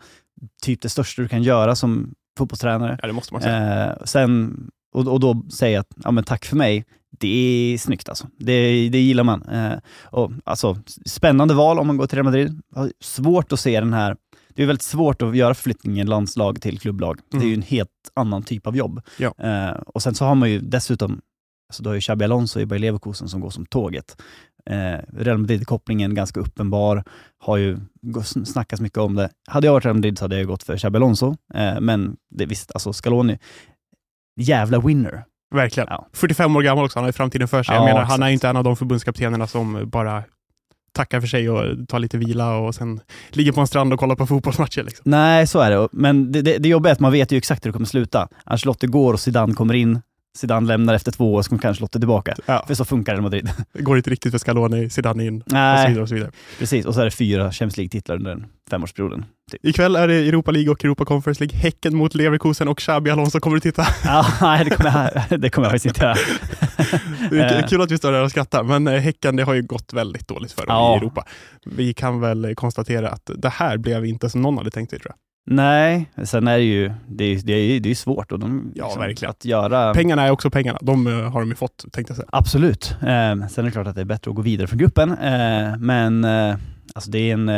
typ 0.63 0.81
det 0.81 0.89
största 0.89 1.21
du 1.21 1.27
kan 1.27 1.43
göra 1.43 1.75
som 1.75 2.13
fotbollstränare. 2.37 2.97
Ja, 3.01 3.07
det 3.07 3.13
måste 3.13 3.33
man 3.33 3.41
säga. 3.41 3.85
Eh, 3.85 4.03
sen, 4.03 4.57
och, 4.95 5.07
och 5.07 5.19
då 5.19 5.45
säga 5.49 5.79
att 5.79 5.87
ja, 6.03 6.11
men 6.11 6.23
tack 6.23 6.45
för 6.45 6.55
mig, 6.55 6.85
det 7.19 7.27
är 7.73 7.77
snyggt 7.77 8.09
alltså. 8.09 8.27
Det, 8.39 8.89
det 8.89 8.99
gillar 8.99 9.23
man. 9.23 9.41
Eh, 9.49 9.73
och, 10.03 10.31
alltså, 10.43 10.77
spännande 11.05 11.53
val 11.53 11.79
om 11.79 11.87
man 11.87 11.97
går 11.97 12.07
till 12.07 12.15
Real 12.15 12.25
Madrid. 12.25 12.61
Svårt 13.01 13.51
att 13.51 13.59
se 13.59 13.79
den 13.79 13.93
här, 13.93 14.15
det 14.55 14.63
är 14.63 14.67
väldigt 14.67 14.81
svårt 14.83 15.21
att 15.21 15.35
göra 15.37 15.53
förflyttningen 15.53 16.07
landslag 16.07 16.61
till 16.61 16.79
klubblag. 16.79 17.19
Det 17.31 17.37
är 17.37 17.41
ju 17.41 17.47
Mm. 17.47 17.59
en 17.59 17.63
helt 17.67 17.89
annan 18.13 18.43
typ 18.43 18.67
av 18.67 18.75
jobb. 18.77 19.01
Ja. 19.19 19.33
Eh, 19.37 19.69
och 19.87 20.01
sen 20.01 20.15
så 20.15 20.25
har 20.25 20.35
man 20.35 20.51
ju 20.51 20.59
dessutom, 20.59 21.21
alltså 21.69 21.83
du 21.83 21.89
har 21.89 21.93
ju 21.95 22.01
Xabi 22.01 22.25
Alonso 22.25 22.59
i 22.59 22.65
Bayer 22.65 22.79
Leverkusen 22.79 23.27
som 23.29 23.41
går 23.41 23.49
som 23.49 23.65
tåget. 23.65 24.21
Eh, 24.69 24.99
Real 25.17 25.37
Madrid-kopplingen 25.37 26.15
ganska 26.15 26.39
uppenbar, 26.39 27.03
har 27.37 27.57
ju 27.57 27.77
snackats 28.45 28.81
mycket 28.81 28.97
om 28.97 29.15
det. 29.15 29.29
Hade 29.47 29.67
jag 29.67 29.73
varit 29.73 29.85
Real 29.85 29.95
Madrid 29.95 30.17
så 30.17 30.23
hade 30.23 30.37
jag 30.37 30.47
gått 30.47 30.63
för 30.63 30.77
Xabi 30.77 30.97
Alonso, 30.97 31.35
eh, 31.53 31.79
men 31.81 32.15
det, 32.29 32.45
visst, 32.45 32.71
alltså 32.73 32.93
Scaloni, 32.93 33.39
jävla 34.35 34.79
winner. 34.79 35.23
Verkligen. 35.55 35.87
Ja. 35.89 36.07
45 36.13 36.55
år 36.55 36.61
gammal 36.61 36.85
också, 36.85 36.99
han 36.99 37.03
har 37.03 37.09
ju 37.09 37.13
framtiden 37.13 37.47
för 37.47 37.63
sig. 37.63 37.75
Ja, 37.75 37.81
jag 37.81 37.93
menar, 37.93 38.05
han 38.05 38.23
är 38.23 38.29
inte 38.29 38.47
en 38.49 38.57
av 38.57 38.63
de 38.63 38.75
förbundskaptenerna 38.75 39.47
som 39.47 39.89
bara 39.89 40.23
tackar 40.91 41.19
för 41.21 41.27
sig 41.27 41.49
och 41.49 41.87
tar 41.87 41.99
lite 41.99 42.17
vila 42.17 42.55
och 42.55 42.75
sen 42.75 42.99
ligger 43.29 43.51
på 43.51 43.61
en 43.61 43.67
strand 43.67 43.93
och 43.93 43.99
kollar 43.99 44.15
på 44.15 44.27
fotbollsmatcher. 44.27 44.83
Liksom. 44.83 45.01
Nej, 45.05 45.47
så 45.47 45.59
är 45.59 45.71
det. 45.71 45.87
Men 45.91 46.31
det, 46.31 46.41
det, 46.41 46.57
det 46.57 46.69
jobbiga 46.69 46.89
är 46.89 46.93
att 46.93 46.99
man 46.99 47.11
vet 47.11 47.31
ju 47.31 47.37
exakt 47.37 47.65
hur 47.65 47.69
det 47.69 47.73
kommer 47.73 47.85
sluta. 47.85 48.27
Ancelotti 48.43 48.87
går 48.87 49.13
och 49.13 49.19
Zidane 49.19 49.53
kommer 49.53 49.73
in, 49.73 50.01
Zidane 50.37 50.67
lämnar 50.67 50.93
efter 50.93 51.11
två 51.11 51.33
år, 51.33 51.41
så 51.41 51.49
kommer 51.49 51.61
kanske 51.61 51.81
Lotte 51.81 51.99
tillbaka. 51.99 52.35
Ja. 52.45 52.63
För 52.67 52.73
så 52.73 52.85
funkar 52.85 53.13
Real 53.13 53.23
Madrid. 53.23 53.49
Det 53.73 53.81
går 53.81 53.97
inte 53.97 54.09
riktigt 54.09 54.31
för 54.31 54.39
Scaloni, 54.39 54.89
Zidane 54.89 55.25
in 55.25 55.41
och 55.41 55.49
så 55.49 55.55
Nej, 55.55 55.87
vidare. 55.87 56.03
Och 56.03 56.09
så 56.09 56.15
vidare. 56.15 56.31
precis. 56.59 56.85
Och 56.85 56.93
så 56.93 57.01
är 57.01 57.05
det 57.05 57.11
fyra 57.11 57.51
Champions 57.51 57.77
League-titlar 57.77 58.15
under 58.15 58.31
den 58.31 58.45
femårsperioden. 58.69 59.25
Typ. 59.51 59.65
Ikväll 59.65 59.95
är 59.95 60.07
det 60.07 60.13
Europa 60.15 60.51
League 60.51 60.71
och 60.71 60.85
Europa 60.85 61.05
Conference 61.05 61.43
League. 61.43 61.59
Häcken 61.59 61.95
mot 61.95 62.15
Leverkusen 62.15 62.67
och 62.67 62.77
Xabi 62.79 63.09
Alonso 63.11 63.39
kommer 63.39 63.55
du 63.57 63.59
titta. 63.61 63.85
Ja, 64.03 64.25
nej, 64.41 64.65
det 64.65 64.69
kommer 64.71 65.11
jag, 65.29 65.39
det 65.41 65.49
kommer 65.49 65.65
jag 65.65 65.71
faktiskt 65.71 65.85
inte 65.95 66.05
göra. 66.05 66.15
Det 67.29 67.39
är 67.39 67.61
Eh. 67.63 67.67
kul 67.67 67.81
att 67.81 67.91
vi 67.91 67.97
står 67.97 68.11
där 68.11 68.23
och 68.23 68.31
skrattar, 68.31 68.63
men 68.63 68.87
eh, 68.87 68.99
Häcken 68.99 69.35
det 69.35 69.43
har 69.43 69.53
ju 69.53 69.61
gått 69.61 69.93
väldigt 69.93 70.27
dåligt 70.27 70.51
för 70.51 70.65
dem 70.65 70.75
Ja. 70.75 70.93
i 70.93 70.97
Europa. 70.97 71.25
Vi 71.65 71.93
kan 71.93 72.19
väl 72.19 72.55
konstatera 72.55 73.09
att 73.09 73.29
det 73.37 73.49
här 73.49 73.77
blev 73.77 74.05
inte 74.05 74.29
som 74.29 74.41
någon 74.41 74.57
hade 74.57 74.71
tänkt 74.71 74.89
sig 74.89 74.99
tror 74.99 75.09
jag. 75.11 75.17
Nej, 75.55 76.11
sen 76.23 76.47
är 76.47 76.57
det 76.57 76.63
ju, 76.63 76.91
det 77.09 77.23
är, 77.23 77.35
det 77.43 77.53
är, 77.53 77.79
det 77.79 77.91
är 77.91 77.95
svårt 77.95 78.31
och 78.31 78.39
de, 78.39 78.71
Ja, 78.75 78.85
liksom, 78.85 79.01
verkligen. 79.01 79.29
att 79.29 79.45
göra... 79.45 79.93
Pengarna 79.93 80.23
är 80.23 80.31
också 80.31 80.49
pengarna. 80.49 80.79
De 80.81 81.07
eh, 81.07 81.31
har 81.31 81.39
de 81.39 81.49
ju 81.49 81.55
fått, 81.55 81.85
tänkte 81.91 82.11
jag 82.11 82.17
säga. 82.17 82.29
Absolut. 82.31 82.91
Eh, 83.01 83.07
sen 83.07 83.41
är 83.57 83.63
det 83.63 83.71
klart 83.71 83.87
att 83.87 83.95
det 83.95 84.01
är 84.01 84.05
bättre 84.05 84.29
att 84.31 84.35
gå 84.35 84.41
vidare 84.41 84.67
från 84.67 84.77
gruppen, 84.79 85.11
eh, 85.11 85.77
men 85.79 86.23
eh, 86.23 86.55
alltså 86.95 87.11
det 87.11 87.19
är 87.31 87.33
en... 87.33 87.49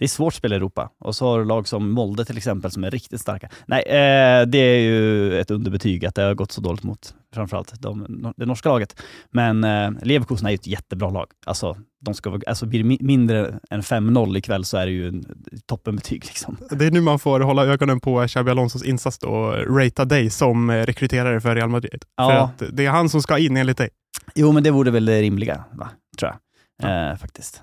Det 0.00 0.06
är 0.06 0.08
svårt 0.08 0.32
att 0.32 0.34
spela 0.34 0.54
i 0.54 0.56
Europa. 0.56 0.90
Och 0.98 1.16
så 1.16 1.26
har 1.26 1.38
du 1.38 1.44
lag 1.44 1.68
som 1.68 1.90
Molde 1.90 2.24
till 2.24 2.36
exempel 2.36 2.70
som 2.70 2.84
är 2.84 2.90
riktigt 2.90 3.20
starka. 3.20 3.48
Nej, 3.66 3.82
eh, 3.82 4.46
det 4.46 4.58
är 4.58 4.78
ju 4.78 5.40
ett 5.40 5.50
underbetyg 5.50 6.06
att 6.06 6.14
det 6.14 6.22
har 6.22 6.34
gått 6.34 6.52
så 6.52 6.60
dåligt 6.60 6.82
mot 6.82 7.14
framförallt 7.34 7.82
de, 7.82 8.32
det 8.36 8.46
norska 8.46 8.68
laget. 8.68 9.02
Men 9.30 9.64
eh, 9.64 9.90
Leverkusen 10.02 10.46
är 10.46 10.50
ju 10.50 10.54
ett 10.54 10.66
jättebra 10.66 11.10
lag. 11.10 11.26
Alltså, 11.46 11.76
de 12.00 12.14
ska, 12.14 12.40
alltså 12.46 12.66
blir 12.66 12.84
det 12.84 13.04
mindre 13.04 13.60
än 13.70 13.82
5-0 13.82 14.38
ikväll 14.38 14.64
så 14.64 14.76
är 14.76 14.86
det 14.86 14.92
ju 14.92 15.08
en 15.08 15.24
toppenbetyg. 15.66 16.24
Liksom. 16.24 16.56
Det 16.70 16.86
är 16.86 16.90
nu 16.90 17.00
man 17.00 17.18
får 17.18 17.40
hålla 17.40 17.66
ögonen 17.66 18.00
på 18.00 18.26
Xabi 18.28 18.50
Alonsos 18.50 18.84
insats 18.84 19.18
då 19.18 19.28
och 19.28 19.76
ratea 19.76 20.04
dig 20.04 20.30
som 20.30 20.70
eh, 20.70 20.86
rekryterare 20.86 21.40
för 21.40 21.54
Real 21.54 21.68
Madrid. 21.68 22.04
Ja. 22.16 22.28
För 22.28 22.66
att 22.66 22.76
det 22.76 22.86
är 22.86 22.90
han 22.90 23.08
som 23.08 23.22
ska 23.22 23.38
in 23.38 23.56
enligt 23.56 23.78
dig. 23.78 23.88
Jo, 24.34 24.52
men 24.52 24.62
det 24.62 24.70
vore 24.70 24.90
väl 24.90 25.04
det 25.04 25.20
rimliga, 25.22 25.64
va? 25.72 25.88
tror 26.18 26.30
jag. 26.30 26.40
Eh, 26.82 27.16
faktiskt. 27.16 27.62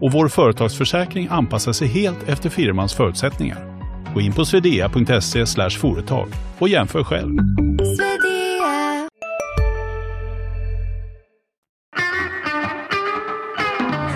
och 0.00 0.12
vår 0.12 0.28
företagsförsäkring 0.28 1.28
anpassar 1.30 1.72
sig 1.72 1.88
helt 1.88 2.28
efter 2.28 2.50
firmans 2.50 2.94
förutsättningar. 2.94 3.80
Gå 4.14 4.20
in 4.20 4.32
på 4.32 4.44
swedea.se 4.44 5.46
företag 5.70 6.28
och 6.58 6.68
jämför 6.68 7.04
själv. 7.04 7.38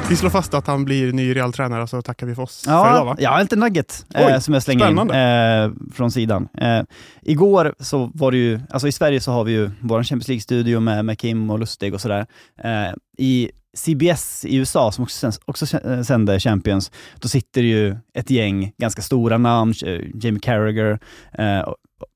Vi 0.09 0.17
slår 0.17 0.31
fast 0.31 0.55
att 0.55 0.67
han 0.67 0.85
blir 0.85 1.13
ny 1.13 1.35
Real-tränare 1.37 1.87
så 1.87 2.03
tackar 2.03 2.27
vi 2.27 2.35
för 2.35 2.43
oss 2.43 2.65
Ja, 2.67 2.85
för 2.85 2.91
idag 2.91 3.05
va? 3.05 3.17
ja 3.19 3.41
lite 3.41 3.57
nugget 3.57 4.07
Oj, 4.15 4.23
eh, 4.23 4.39
som 4.39 4.55
jag 4.55 4.63
slänger 4.63 4.85
spännande. 4.85 5.15
in 5.15 5.81
eh, 5.91 5.93
från 5.95 6.11
sidan. 6.11 6.49
Eh, 6.59 6.81
igår 7.23 7.75
så 7.79 8.11
var 8.15 8.31
det 8.31 8.37
ju, 8.37 8.61
alltså 8.71 8.89
i 8.89 8.93
Sverige 8.93 9.21
så 9.21 9.33
har 9.33 9.45
vi 9.45 9.53
ju 9.53 9.71
vår 9.81 10.03
Champions 10.03 10.29
League-studio 10.29 10.81
med, 10.81 11.05
med 11.05 11.19
Kim 11.19 11.51
och 11.51 11.59
Lustig 11.59 11.95
och 11.95 12.01
sådär. 12.01 12.27
Eh, 12.65 12.93
I 13.19 13.51
CBS 13.75 14.45
i 14.45 14.57
USA, 14.57 14.93
som 14.93 15.05
också, 15.05 15.33
också 15.45 15.65
kä- 15.65 16.03
sänder 16.03 16.39
Champions, 16.39 16.91
då 17.19 17.29
sitter 17.29 17.63
ju 17.63 17.97
ett 18.15 18.31
gäng 18.31 18.73
ganska 18.79 19.03
stora 19.03 19.39
namn, 19.39 19.75
eh, 19.87 20.01
Jamie 20.15 20.41
Carragher, 20.41 20.99
eh, 21.33 21.69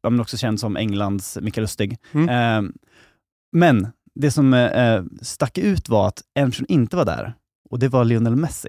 men 0.09 0.21
också 0.21 0.37
känd 0.37 0.61
som 0.61 0.77
Englands 0.77 1.39
Mikael 1.41 1.63
Lustig. 1.63 1.99
Mm. 2.13 2.29
Eh, 2.29 2.71
men 3.53 3.89
det 4.15 4.31
som 4.31 4.55
eh, 4.55 5.03
stack 5.23 5.59
ut 5.59 5.89
var 5.89 6.09
att 6.09 6.23
en 6.35 6.51
person 6.51 6.67
inte 6.69 6.97
var 6.97 7.05
där, 7.05 7.35
och 7.71 7.79
det 7.79 7.89
var 7.89 8.05
Lionel 8.05 8.37
Messi. 8.37 8.69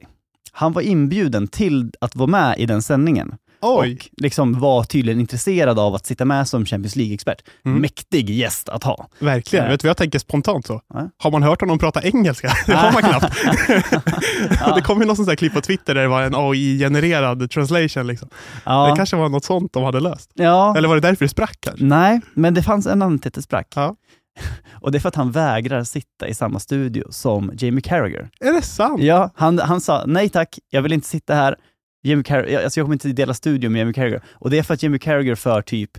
Han 0.51 0.74
var 0.74 0.81
inbjuden 0.81 1.48
till 1.48 1.91
att 2.01 2.15
vara 2.15 2.29
med 2.29 2.55
i 2.60 2.65
den 2.65 2.81
sändningen 2.81 3.36
Oj! 3.61 3.93
och 3.93 4.09
liksom 4.21 4.59
var 4.59 4.83
tydligen 4.83 5.19
intresserad 5.19 5.79
av 5.79 5.95
att 5.95 6.05
sitta 6.05 6.25
med 6.25 6.47
som 6.47 6.65
Champions 6.65 6.95
League-expert. 6.95 7.37
Mm. 7.65 7.81
Mäktig 7.81 8.29
gäst 8.29 8.69
att 8.69 8.83
ha. 8.83 9.07
Verkligen. 9.19 9.65
Eh. 9.65 9.71
Vet 9.71 9.79
du 9.79 9.87
vad 9.87 9.89
jag 9.89 9.97
tänker 9.97 10.19
spontant 10.19 10.65
så? 10.67 10.81
Ja. 10.93 11.09
Har 11.17 11.31
man 11.31 11.43
hört 11.43 11.61
honom 11.61 11.79
prata 11.79 12.01
engelska? 12.03 12.51
Det 12.65 12.73
har 12.75 12.91
man 12.91 13.01
knappt. 13.01 13.35
Ja. 14.59 14.75
Det 14.75 14.81
kom 14.81 14.99
ju 15.01 15.05
något 15.07 15.15
sånt 15.15 15.27
där 15.29 15.35
klipp 15.35 15.53
på 15.53 15.61
Twitter 15.61 15.95
där 15.95 16.01
det 16.01 16.07
var 16.07 16.21
en 16.21 16.35
AI-genererad 16.35 17.51
translation. 17.51 18.07
Liksom. 18.07 18.29
Ja. 18.65 18.89
Det 18.89 18.95
kanske 18.95 19.15
var 19.15 19.29
något 19.29 19.45
sånt 19.45 19.73
de 19.73 19.83
hade 19.83 19.99
löst. 19.99 20.31
ja. 20.33 20.77
Eller 20.77 20.87
var 20.87 20.95
det 20.95 21.01
därför 21.01 21.25
det 21.25 21.29
sprack 21.29 21.57
kanske? 21.59 21.85
Nej, 21.85 22.21
men 22.33 22.53
det 22.53 22.63
fanns 22.63 22.85
en 22.85 22.91
anledning 22.91 23.19
till 23.19 23.27
att 23.27 23.33
det 23.33 23.41
sprack. 23.41 23.67
Ja. 23.75 23.95
Och 24.81 24.91
det 24.91 24.97
är 24.97 24.99
för 24.99 25.09
att 25.09 25.15
han 25.15 25.31
vägrar 25.31 25.83
sitta 25.83 26.27
i 26.27 26.33
samma 26.33 26.59
studio 26.59 27.03
som 27.09 27.51
Jamie 27.57 27.81
Carragher. 27.81 28.29
Är 28.39 28.53
det 28.53 28.61
sant? 28.61 29.01
Ja, 29.03 29.31
han, 29.35 29.59
han 29.59 29.81
sa 29.81 30.03
nej 30.07 30.29
tack, 30.29 30.59
jag 30.69 30.81
vill 30.81 30.93
inte 30.93 31.07
sitta 31.07 31.33
här. 31.35 31.55
Jimmy 32.03 32.24
Carragher, 32.24 32.50
jag- 32.53 32.63
alltså 32.63 32.79
jag 32.79 32.86
kommer 32.86 32.96
inte 32.96 33.08
dela 33.08 33.34
studio 33.34 33.70
med 33.70 33.79
Jimmy 33.79 33.94
Carragher. 33.94 34.22
Och 34.32 34.50
det 34.50 34.58
är 34.60 34.63
för 34.63 34.74
att 34.74 34.84
Jimmy 34.84 35.00
Carragher 35.00 35.36
för 35.36 35.62
typ, 35.62 35.91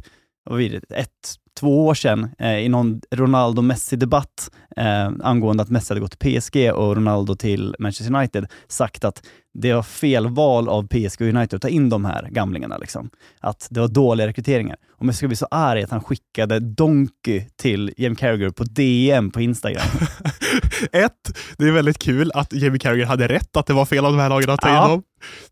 vad 0.45 0.57
blir 0.59 0.71
det, 0.89 0.95
ett, 0.97 1.35
två 1.61 1.87
år 1.87 1.95
sedan 1.95 2.29
eh, 2.39 2.59
i 2.59 2.69
någon 2.69 3.01
Ronaldo-Messi-debatt 3.11 4.51
eh, 4.77 5.11
angående 5.23 5.63
att 5.63 5.71
Messi 5.71 5.91
hade 5.95 6.01
gått 6.01 6.19
till 6.19 6.41
PSG 6.41 6.73
och 6.73 6.97
Ronaldo 6.97 7.35
till 7.35 7.77
Manchester 7.79 8.15
United, 8.15 8.47
sagt 8.69 9.05
att 9.05 9.23
det 9.55 9.73
var 9.73 9.83
fel 9.83 10.29
val 10.29 10.69
av 10.69 10.87
PSG 10.89 11.21
och 11.23 11.29
United 11.29 11.55
att 11.57 11.63
ta 11.63 11.69
in 11.69 11.89
de 11.89 12.05
här 12.05 12.29
gamlingarna. 12.31 12.79
Liksom. 12.79 13.11
Att 13.41 13.67
det 13.71 13.81
var 13.81 13.89
dåliga 13.89 14.27
rekryteringar. 14.27 14.77
Och 14.99 15.07
Messi 15.07 15.17
ska 15.17 15.27
bli 15.27 15.37
så 15.37 15.47
arg 15.51 15.83
att 15.83 15.91
han 15.91 16.01
skickade 16.05 16.61
Donkey 16.61 17.45
till 17.63 17.93
Jamie 17.97 18.17
Carragher 18.17 18.51
på 18.51 18.65
DM 18.65 19.31
på 19.31 19.41
Instagram. 19.41 19.87
Ett, 20.93 21.39
det 21.59 21.65
är 21.65 21.71
väldigt 21.73 21.99
kul 21.99 22.31
att 22.35 22.53
Jamie 22.53 22.79
Carragher 22.79 23.05
hade 23.07 23.29
rätt 23.29 23.57
att 23.57 23.67
det 23.67 23.73
var 23.73 23.85
fel 23.87 24.05
av 24.05 24.13
de 24.13 24.19
här 24.21 24.29
lagen 24.29 24.51
att 24.51 24.61
ta 24.61 24.69
in 24.69 24.75
Ja. 24.75 24.89
dem. 24.89 25.03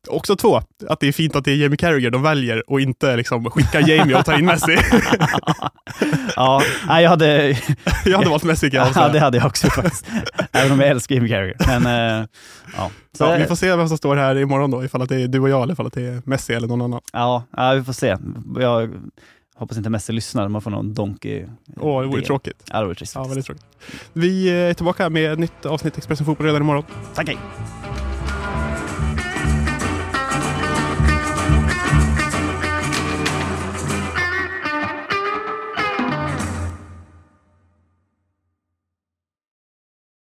Också 0.08 0.36
två, 0.36 0.56
att 0.88 1.00
det 1.00 1.08
är 1.08 1.12
fint 1.12 1.36
att 1.36 1.44
det 1.44 1.52
är 1.52 1.56
Jamie 1.56 1.76
Carragher 1.76 2.10
de 2.10 2.22
väljer 2.22 2.70
och 2.70 2.80
inte 2.80 3.16
liksom 3.16 3.50
skicka 3.50 3.80
Jamie 3.80 4.16
och 4.18 4.24
ta 4.24 4.38
in 4.38 4.44
Messi. 4.46 4.76
ja, 6.36 6.62
jag 6.88 7.08
hade, 7.10 7.48
jag 8.04 8.18
hade 8.18 8.30
valt 8.30 8.44
Messi 8.44 8.70
kan 8.70 8.78
jag 8.78 8.84
Ja, 8.86 8.88
avslöja. 8.88 9.08
det 9.12 9.20
hade 9.20 9.36
jag 9.38 9.46
också 9.46 9.66
faktiskt. 9.70 10.06
Även 10.52 10.72
om 10.72 10.80
jag 10.80 10.88
älskar 10.88 11.14
Jimmy 11.14 11.28
Carragher. 11.28 11.56
Men, 11.80 11.86
eh, 12.20 12.26
ja. 12.76 12.90
Så, 13.18 13.24
Ja, 13.24 13.32
ja, 13.32 13.38
vi 13.38 13.44
får 13.46 13.54
se 13.54 13.76
vem 13.76 13.88
som 13.88 13.98
står 13.98 14.16
här 14.16 14.38
imorgon 14.38 14.70
då, 14.70 14.84
ifall 14.84 15.02
att 15.02 15.08
det 15.08 15.20
är 15.22 15.28
du 15.28 15.40
och 15.40 15.48
jag 15.48 15.62
eller 15.62 15.72
ifall 15.72 15.86
att 15.86 15.92
det 15.92 16.02
är 16.02 16.22
Messi 16.24 16.52
eller 16.52 16.68
någon 16.68 16.82
annan. 16.82 17.00
ja, 17.56 17.72
vi 17.74 17.84
får 17.84 17.92
se. 17.92 18.16
Jag 18.58 18.90
hoppas 19.54 19.76
inte 19.76 19.90
Messi 19.90 20.12
lyssnar, 20.12 20.48
man 20.48 20.62
får 20.62 20.70
någon 20.70 20.94
donkey. 20.94 21.46
Åh, 21.80 22.02
det 22.02 22.08
vore 22.08 22.22
tråkigt. 22.22 22.62
Ja, 22.72 22.78
det 22.80 22.84
vore 22.84 22.94
trist. 22.94 23.14
Ja, 23.14 23.24
väldigt 23.24 23.46
tråkigt. 23.46 23.64
Vi 24.12 24.50
är 24.50 24.74
tillbaka 24.74 25.10
med 25.10 25.32
ett 25.32 25.38
nytt 25.38 25.66
avsnitt 25.66 25.98
Expressen 25.98 26.26
Fotboll 26.26 26.46
redan 26.46 26.62
imorgon. 26.62 26.84
Tack, 27.14 27.28
hej. 27.28 27.38